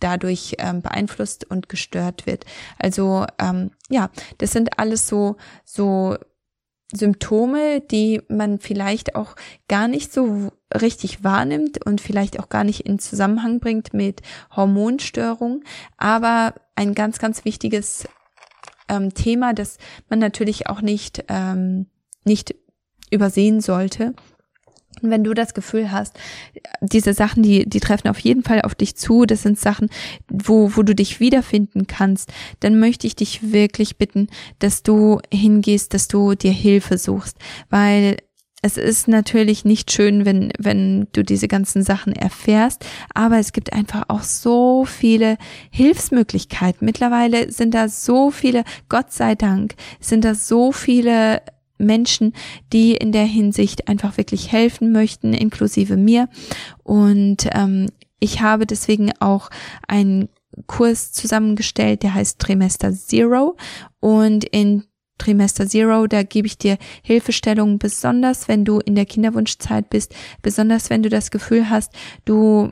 dadurch 0.00 0.56
ähm, 0.58 0.80
beeinflusst 0.82 1.50
und 1.50 1.68
gestört 1.68 2.26
wird. 2.26 2.44
Also 2.78 3.26
ähm, 3.38 3.72
ja, 3.88 4.10
das 4.38 4.52
sind 4.52 4.78
alles 4.78 5.08
so 5.08 5.36
so 5.64 6.16
Symptome, 6.92 7.80
die 7.80 8.22
man 8.28 8.60
vielleicht 8.60 9.14
auch 9.14 9.36
gar 9.68 9.88
nicht 9.88 10.12
so 10.12 10.52
richtig 10.74 11.24
wahrnimmt 11.24 11.84
und 11.84 12.00
vielleicht 12.00 12.38
auch 12.38 12.48
gar 12.48 12.64
nicht 12.64 12.80
in 12.80 12.98
Zusammenhang 12.98 13.60
bringt 13.60 13.94
mit 13.94 14.22
Hormonstörungen, 14.54 15.64
aber 15.96 16.54
ein 16.76 16.94
ganz, 16.94 17.18
ganz 17.18 17.44
wichtiges 17.44 18.06
ähm, 18.88 19.14
Thema, 19.14 19.54
das 19.54 19.78
man 20.08 20.18
natürlich 20.18 20.66
auch 20.66 20.80
nicht, 20.80 21.24
ähm, 21.28 21.86
nicht 22.24 22.54
übersehen 23.10 23.60
sollte. 23.60 24.14
Wenn 25.00 25.22
du 25.22 25.32
das 25.32 25.54
Gefühl 25.54 25.92
hast, 25.92 26.18
diese 26.80 27.14
Sachen, 27.14 27.42
die, 27.42 27.68
die 27.68 27.78
treffen 27.78 28.08
auf 28.08 28.18
jeden 28.18 28.42
Fall 28.42 28.62
auf 28.62 28.74
dich 28.74 28.96
zu, 28.96 29.26
das 29.26 29.42
sind 29.42 29.58
Sachen, 29.58 29.90
wo, 30.28 30.76
wo 30.76 30.82
du 30.82 30.94
dich 30.94 31.20
wiederfinden 31.20 31.86
kannst, 31.86 32.32
dann 32.60 32.80
möchte 32.80 33.06
ich 33.06 33.14
dich 33.14 33.52
wirklich 33.52 33.96
bitten, 33.96 34.26
dass 34.58 34.82
du 34.82 35.20
hingehst, 35.32 35.94
dass 35.94 36.08
du 36.08 36.34
dir 36.34 36.50
Hilfe 36.50 36.98
suchst, 36.98 37.36
weil 37.70 38.16
es 38.60 38.76
ist 38.76 39.06
natürlich 39.06 39.64
nicht 39.64 39.92
schön, 39.92 40.24
wenn, 40.24 40.52
wenn 40.58 41.06
du 41.12 41.22
diese 41.22 41.46
ganzen 41.46 41.82
Sachen 41.82 42.12
erfährst, 42.12 42.84
aber 43.14 43.38
es 43.38 43.52
gibt 43.52 43.72
einfach 43.72 44.06
auch 44.08 44.22
so 44.22 44.84
viele 44.84 45.38
Hilfsmöglichkeiten. 45.70 46.84
Mittlerweile 46.84 47.52
sind 47.52 47.74
da 47.74 47.88
so 47.88 48.30
viele, 48.30 48.64
Gott 48.88 49.12
sei 49.12 49.36
Dank, 49.36 49.74
sind 50.00 50.24
da 50.24 50.34
so 50.34 50.72
viele 50.72 51.42
Menschen, 51.78 52.32
die 52.72 52.96
in 52.96 53.12
der 53.12 53.24
Hinsicht 53.24 53.86
einfach 53.86 54.16
wirklich 54.16 54.50
helfen 54.50 54.90
möchten, 54.90 55.34
inklusive 55.34 55.96
mir. 55.96 56.28
Und 56.82 57.48
ähm, 57.52 57.86
ich 58.18 58.40
habe 58.40 58.66
deswegen 58.66 59.12
auch 59.20 59.50
einen 59.86 60.28
Kurs 60.66 61.12
zusammengestellt, 61.12 62.02
der 62.02 62.14
heißt 62.14 62.40
Trimester 62.40 62.92
Zero. 62.92 63.56
Und 64.00 64.44
in 64.44 64.84
Trimester 65.18 65.66
Zero, 65.66 66.06
da 66.06 66.22
gebe 66.22 66.46
ich 66.46 66.58
dir 66.58 66.78
Hilfestellungen, 67.02 67.78
besonders 67.78 68.48
wenn 68.48 68.64
du 68.64 68.78
in 68.80 68.94
der 68.94 69.06
Kinderwunschzeit 69.06 69.90
bist, 69.90 70.14
besonders 70.42 70.90
wenn 70.90 71.02
du 71.02 71.08
das 71.08 71.30
Gefühl 71.30 71.68
hast, 71.68 71.92
du 72.24 72.70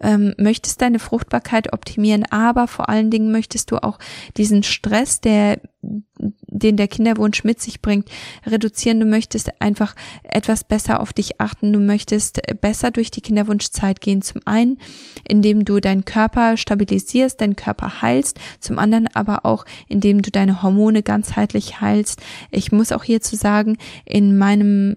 ähm, 0.00 0.34
möchtest 0.38 0.80
deine 0.80 0.98
Fruchtbarkeit 0.98 1.72
optimieren, 1.72 2.24
aber 2.30 2.68
vor 2.68 2.88
allen 2.88 3.10
Dingen 3.10 3.32
möchtest 3.32 3.70
du 3.70 3.82
auch 3.82 3.98
diesen 4.36 4.62
Stress, 4.62 5.20
der, 5.20 5.60
den 5.80 6.76
der 6.76 6.88
Kinderwunsch 6.88 7.44
mit 7.44 7.60
sich 7.60 7.82
bringt, 7.82 8.08
reduzieren. 8.46 9.00
Du 9.00 9.06
möchtest 9.06 9.60
einfach 9.60 9.94
etwas 10.22 10.64
besser 10.64 11.00
auf 11.00 11.12
dich 11.12 11.40
achten. 11.40 11.72
Du 11.72 11.80
möchtest 11.80 12.40
besser 12.60 12.90
durch 12.90 13.10
die 13.10 13.20
Kinderwunschzeit 13.20 14.00
gehen. 14.00 14.22
Zum 14.22 14.40
einen, 14.44 14.78
indem 15.26 15.64
du 15.64 15.80
deinen 15.80 16.04
Körper 16.04 16.56
stabilisierst, 16.56 17.40
deinen 17.40 17.56
Körper 17.56 18.02
heilst. 18.02 18.38
Zum 18.60 18.78
anderen 18.78 19.08
aber 19.14 19.44
auch, 19.44 19.64
indem 19.88 20.22
du 20.22 20.30
deine 20.30 20.62
Hormone 20.62 21.02
ganzheitlich 21.02 21.80
heilst. 21.80 22.20
Ich 22.50 22.72
muss 22.72 22.92
auch 22.92 23.04
hierzu 23.04 23.36
sagen, 23.36 23.78
in 24.04 24.36
meinem 24.36 24.96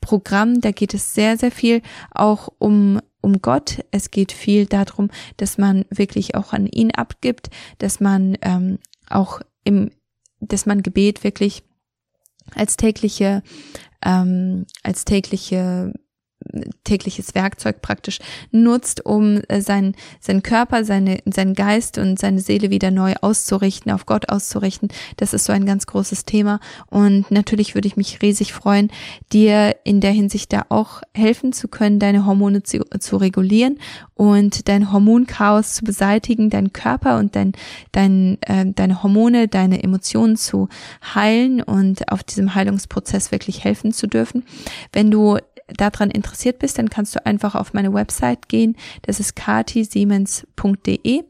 Programm, 0.00 0.60
da 0.60 0.70
geht 0.70 0.94
es 0.94 1.14
sehr, 1.14 1.36
sehr 1.36 1.50
viel 1.50 1.82
auch 2.12 2.48
um 2.58 3.00
um 3.26 3.42
Gott. 3.42 3.84
Es 3.90 4.12
geht 4.12 4.30
viel 4.30 4.66
darum, 4.66 5.10
dass 5.36 5.58
man 5.58 5.84
wirklich 5.90 6.36
auch 6.36 6.52
an 6.52 6.66
ihn 6.68 6.92
abgibt, 6.92 7.50
dass 7.78 7.98
man 7.98 8.38
ähm, 8.40 8.78
auch 9.10 9.40
im, 9.64 9.90
dass 10.40 10.64
man 10.64 10.82
Gebet 10.82 11.24
wirklich 11.24 11.64
als 12.54 12.76
tägliche, 12.76 13.42
ähm, 14.04 14.64
als 14.84 15.04
tägliche 15.04 15.92
tägliches 16.84 17.34
Werkzeug 17.34 17.82
praktisch 17.82 18.18
nutzt, 18.50 19.04
um 19.04 19.40
äh, 19.48 19.60
sein, 19.60 19.94
seinen 20.20 20.42
Körper, 20.42 20.84
seine, 20.84 21.18
seinen 21.24 21.54
Geist 21.54 21.98
und 21.98 22.18
seine 22.18 22.40
Seele 22.40 22.70
wieder 22.70 22.90
neu 22.90 23.14
auszurichten, 23.20 23.92
auf 23.92 24.06
Gott 24.06 24.28
auszurichten. 24.28 24.88
Das 25.16 25.32
ist 25.32 25.44
so 25.44 25.52
ein 25.52 25.66
ganz 25.66 25.86
großes 25.86 26.24
Thema. 26.24 26.60
Und 26.88 27.30
natürlich 27.30 27.74
würde 27.74 27.88
ich 27.88 27.96
mich 27.96 28.22
riesig 28.22 28.52
freuen, 28.52 28.90
dir 29.32 29.76
in 29.84 30.00
der 30.00 30.12
Hinsicht 30.12 30.52
da 30.52 30.66
auch 30.68 31.02
helfen 31.14 31.52
zu 31.52 31.68
können, 31.68 31.98
deine 31.98 32.26
Hormone 32.26 32.62
zu, 32.62 32.84
zu 32.98 33.16
regulieren 33.16 33.78
und 34.14 34.68
dein 34.68 34.92
Hormonchaos 34.92 35.74
zu 35.74 35.84
beseitigen, 35.84 36.50
deinen 36.50 36.72
Körper 36.72 37.18
und 37.18 37.36
dein, 37.36 37.52
dein, 37.92 38.38
äh, 38.42 38.64
deine 38.66 39.02
Hormone, 39.02 39.48
deine 39.48 39.82
Emotionen 39.82 40.36
zu 40.36 40.68
heilen 41.14 41.62
und 41.62 42.10
auf 42.10 42.24
diesem 42.24 42.54
Heilungsprozess 42.54 43.30
wirklich 43.30 43.64
helfen 43.64 43.92
zu 43.92 44.06
dürfen. 44.06 44.44
Wenn 44.92 45.10
du 45.10 45.38
daran 45.68 46.10
interessiert 46.10 46.58
bist, 46.58 46.78
dann 46.78 46.90
kannst 46.90 47.14
du 47.14 47.24
einfach 47.24 47.54
auf 47.54 47.72
meine 47.72 47.92
Website 47.92 48.48
gehen. 48.48 48.76
Das 49.02 49.20
ist 49.20 49.36
katisiemens.de 49.36 51.24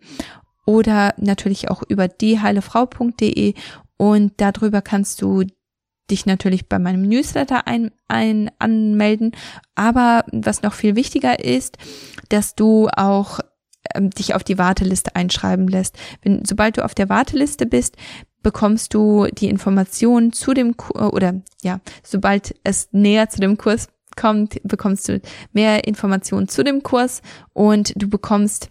oder 0.66 1.14
natürlich 1.16 1.70
auch 1.70 1.82
über 1.89 2.09
dieheilefrau.de 2.09 3.55
und 3.97 4.32
darüber 4.37 4.82
kannst 4.82 5.22
du 5.22 5.45
dich 6.11 6.26
natürlich 6.26 6.68
bei 6.68 6.78
meinem 6.78 7.03
Newsletter 7.03 7.66
ein, 7.66 7.91
ein 8.09 8.51
anmelden. 8.59 9.32
Aber 9.74 10.24
was 10.30 10.62
noch 10.62 10.74
viel 10.74 10.97
wichtiger 10.97 11.43
ist, 11.43 11.78
dass 12.28 12.55
du 12.55 12.89
auch 12.89 13.41
ähm, 13.95 14.11
dich 14.11 14.34
auf 14.34 14.45
die 14.45 14.59
Warteliste 14.59 15.16
einschreiben 15.16 15.68
lässt. 15.68 15.97
Wenn, 16.22 16.45
sobald 16.45 16.76
du 16.76 16.84
auf 16.84 16.95
der 16.95 17.09
Warteliste 17.09 17.66
bist, 17.66 17.97
bekommst 18.43 18.95
du 18.95 19.26
die 19.32 19.49
Informationen 19.49 20.32
zu 20.32 20.55
dem 20.55 20.76
oder 20.95 21.43
ja, 21.62 21.80
sobald 22.05 22.55
es 22.62 22.89
näher 22.93 23.28
zu 23.28 23.41
dem 23.41 23.59
Kurs 23.59 23.89
kommt, 24.17 24.61
bekommst 24.64 25.09
du 25.09 25.21
mehr 25.53 25.87
Informationen 25.87 26.49
zu 26.49 26.64
dem 26.64 26.83
Kurs 26.83 27.23
und 27.53 27.93
du 27.97 28.09
bekommst 28.09 28.71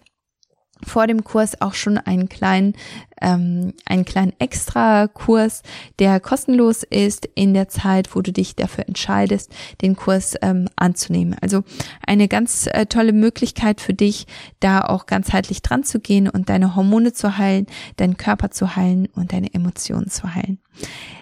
vor 0.84 1.06
dem 1.06 1.24
Kurs 1.24 1.60
auch 1.60 1.74
schon 1.74 1.98
einen 1.98 2.28
kleinen, 2.28 2.74
ähm, 3.20 3.72
einen 3.86 4.04
kleinen 4.04 4.34
Extra-Kurs, 4.38 5.62
der 5.98 6.20
kostenlos 6.20 6.82
ist 6.82 7.28
in 7.34 7.54
der 7.54 7.68
Zeit, 7.68 8.14
wo 8.14 8.20
du 8.20 8.32
dich 8.32 8.56
dafür 8.56 8.86
entscheidest, 8.86 9.54
den 9.80 9.96
Kurs 9.96 10.34
ähm, 10.42 10.68
anzunehmen. 10.76 11.36
Also 11.40 11.64
eine 12.06 12.28
ganz 12.28 12.68
äh, 12.70 12.86
tolle 12.86 13.12
Möglichkeit 13.12 13.80
für 13.80 13.94
dich, 13.94 14.26
da 14.60 14.82
auch 14.82 15.06
ganzheitlich 15.06 15.62
dran 15.62 15.84
zu 15.84 15.98
gehen 15.98 16.28
und 16.28 16.48
deine 16.50 16.76
Hormone 16.76 17.12
zu 17.12 17.38
heilen, 17.38 17.66
deinen 17.96 18.16
Körper 18.16 18.50
zu 18.50 18.76
heilen 18.76 19.08
und 19.14 19.32
deine 19.32 19.52
Emotionen 19.54 20.10
zu 20.10 20.34
heilen. 20.34 20.58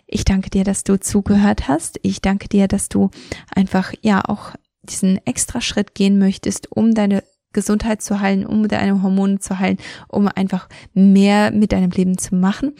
Ich 0.06 0.24
danke 0.24 0.50
dir, 0.50 0.64
dass 0.64 0.84
du 0.84 0.98
zugehört 0.98 1.68
hast. 1.68 1.98
Ich 2.02 2.20
danke 2.20 2.48
dir, 2.48 2.68
dass 2.68 2.88
du 2.88 3.10
einfach 3.54 3.92
ja 4.02 4.22
auch 4.24 4.52
diesen 4.82 5.24
extra 5.26 5.60
Schritt 5.60 5.94
gehen 5.94 6.18
möchtest, 6.18 6.70
um 6.70 6.94
deine 6.94 7.22
Gesundheit 7.54 8.02
zu 8.02 8.20
heilen, 8.20 8.44
um 8.44 8.68
deine 8.68 9.02
Hormone 9.02 9.38
zu 9.38 9.58
heilen, 9.58 9.78
um 10.08 10.28
einfach 10.28 10.68
mehr 10.92 11.50
mit 11.50 11.72
deinem 11.72 11.90
Leben 11.90 12.18
zu 12.18 12.34
machen. 12.34 12.74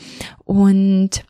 Und 0.44 1.24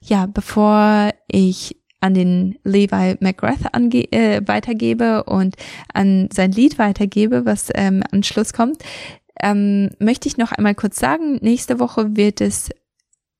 ja, 0.00 0.26
bevor 0.26 1.10
ich 1.26 1.76
an 2.00 2.14
den 2.14 2.58
Levi 2.64 3.16
McGrath 3.20 3.74
ange 3.74 4.10
äh, 4.12 4.40
weitergebe 4.46 5.24
und 5.24 5.56
an 5.92 6.28
sein 6.32 6.52
Lied 6.52 6.78
weitergebe, 6.78 7.44
was 7.44 7.68
ähm, 7.74 8.02
am 8.10 8.22
Schluss 8.22 8.52
kommt, 8.52 8.82
ähm, 9.42 9.90
möchte 9.98 10.28
ich 10.28 10.36
noch 10.36 10.52
einmal 10.52 10.74
kurz 10.74 10.98
sagen, 10.98 11.38
nächste 11.42 11.78
Woche 11.78 12.16
wird 12.16 12.40
es 12.40 12.70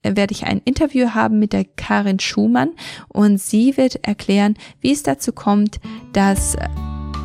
werde 0.03 0.33
ich 0.33 0.47
ein 0.47 0.63
Interview 0.65 1.11
haben 1.11 1.39
mit 1.39 1.53
der 1.53 1.65
Karin 1.65 2.21
Schumann 2.21 2.71
und 3.09 3.39
sie 3.39 3.77
wird 3.77 4.07
erklären, 4.07 4.55
wie 4.81 4.93
es 4.93 5.03
dazu 5.03 5.33
kommt, 5.33 5.79
dass 6.15 6.57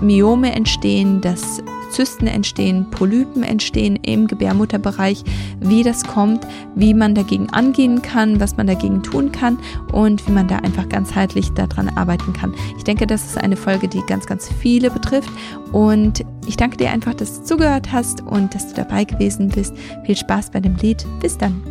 Myome 0.01 0.51
entstehen, 0.51 1.21
dass 1.21 1.63
Zysten 1.95 2.27
entstehen, 2.27 2.89
Polypen 2.91 3.41
entstehen 3.41 3.95
im 4.01 4.27
Gebärmutterbereich, 4.27 5.23
wie 5.61 5.81
das 5.81 6.03
kommt, 6.03 6.45
wie 6.75 6.93
man 6.93 7.15
dagegen 7.15 7.49
angehen 7.51 8.01
kann, 8.01 8.41
was 8.41 8.57
man 8.57 8.67
dagegen 8.67 9.01
tun 9.01 9.31
kann 9.31 9.57
und 9.93 10.27
wie 10.27 10.33
man 10.33 10.49
da 10.49 10.57
einfach 10.57 10.89
ganzheitlich 10.89 11.51
daran 11.51 11.87
arbeiten 11.89 12.33
kann. 12.33 12.53
Ich 12.77 12.83
denke, 12.83 13.07
das 13.07 13.25
ist 13.25 13.37
eine 13.37 13.55
Folge, 13.55 13.87
die 13.87 14.01
ganz, 14.07 14.25
ganz 14.25 14.49
viele 14.59 14.91
betrifft 14.91 15.29
und 15.71 16.25
ich 16.45 16.57
danke 16.57 16.75
dir 16.75 16.91
einfach, 16.91 17.13
dass 17.13 17.39
du 17.39 17.45
zugehört 17.45 17.93
hast 17.93 18.21
und 18.21 18.53
dass 18.53 18.67
du 18.67 18.75
dabei 18.75 19.05
gewesen 19.05 19.47
bist. 19.47 19.73
Viel 20.05 20.17
Spaß 20.17 20.51
bei 20.51 20.59
dem 20.59 20.75
Lied. 20.75 21.05
Bis 21.21 21.37
dann. 21.37 21.61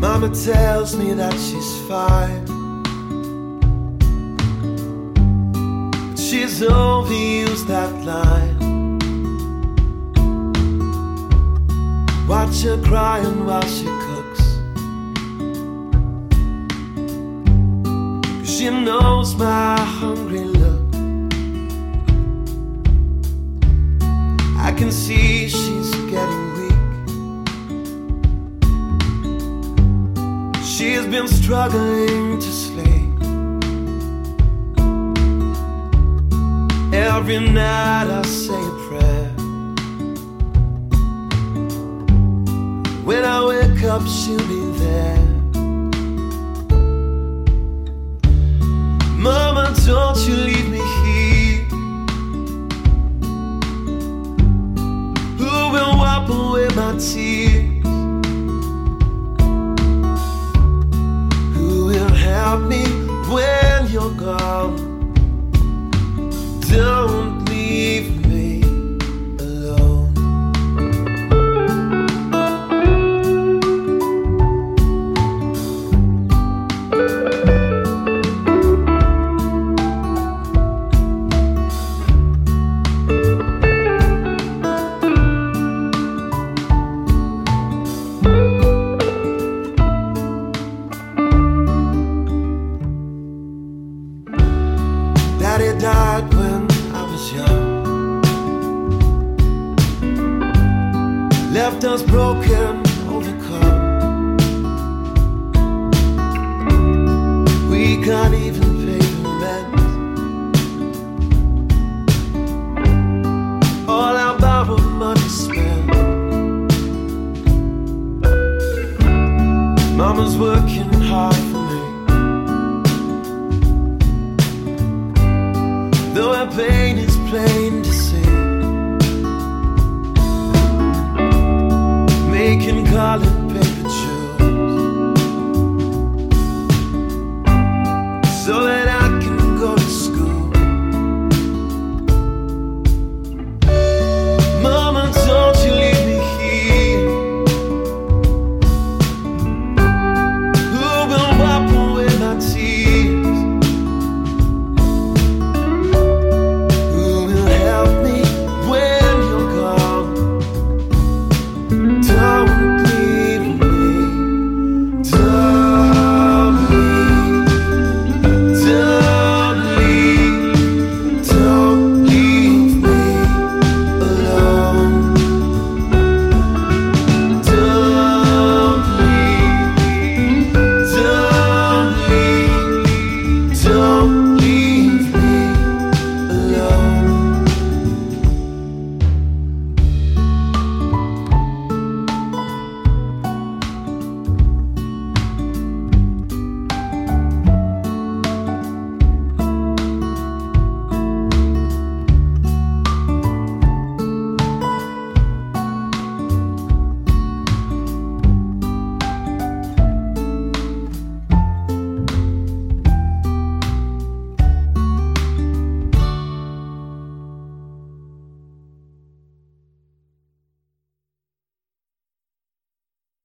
Mama 0.00 0.28
tells 0.30 0.96
me 0.96 1.14
that 1.14 1.32
she's 1.34 1.76
fine. 1.86 2.61
She's 6.32 6.60
overused 6.62 7.66
that 7.66 7.92
line. 8.06 8.56
Watch 12.26 12.62
her 12.62 12.80
crying 12.82 13.44
while 13.44 13.68
she 13.76 13.84
cooks. 14.06 14.42
She 18.50 18.70
knows 18.70 19.34
my 19.34 19.78
hungry 19.78 20.44
look. 20.60 20.94
I 24.56 24.72
can 24.72 24.90
see 24.90 25.50
she's 25.50 25.90
getting 26.12 26.46
weak. 26.56 26.82
She's 30.64 31.04
been 31.14 31.28
struggling 31.28 32.40
to 32.40 32.61
Every 36.94 37.38
night 37.38 38.08
I 38.10 38.22
say 38.22 38.52
a 38.52 38.72
prayer. 38.86 39.28
When 43.02 43.24
I 43.24 43.46
wake 43.46 43.82
up, 43.84 44.06
she'll 44.06 44.36
be 44.46 44.60
there. 44.78 45.24
Mama, 49.16 49.74
don't 49.86 50.18
you 50.28 50.36
leave 50.36 50.68
me 50.68 50.82
here. 51.00 51.64
Who 55.38 55.72
will 55.72 55.96
wipe 55.96 56.28
away 56.28 56.68
my 56.76 56.92
tears? 56.98 57.86
Who 61.56 61.86
will 61.86 62.14
help 62.28 62.60
me 62.68 62.84
when 63.32 63.90
you're 63.90 64.14
gone? 64.14 64.81
still 66.72 67.21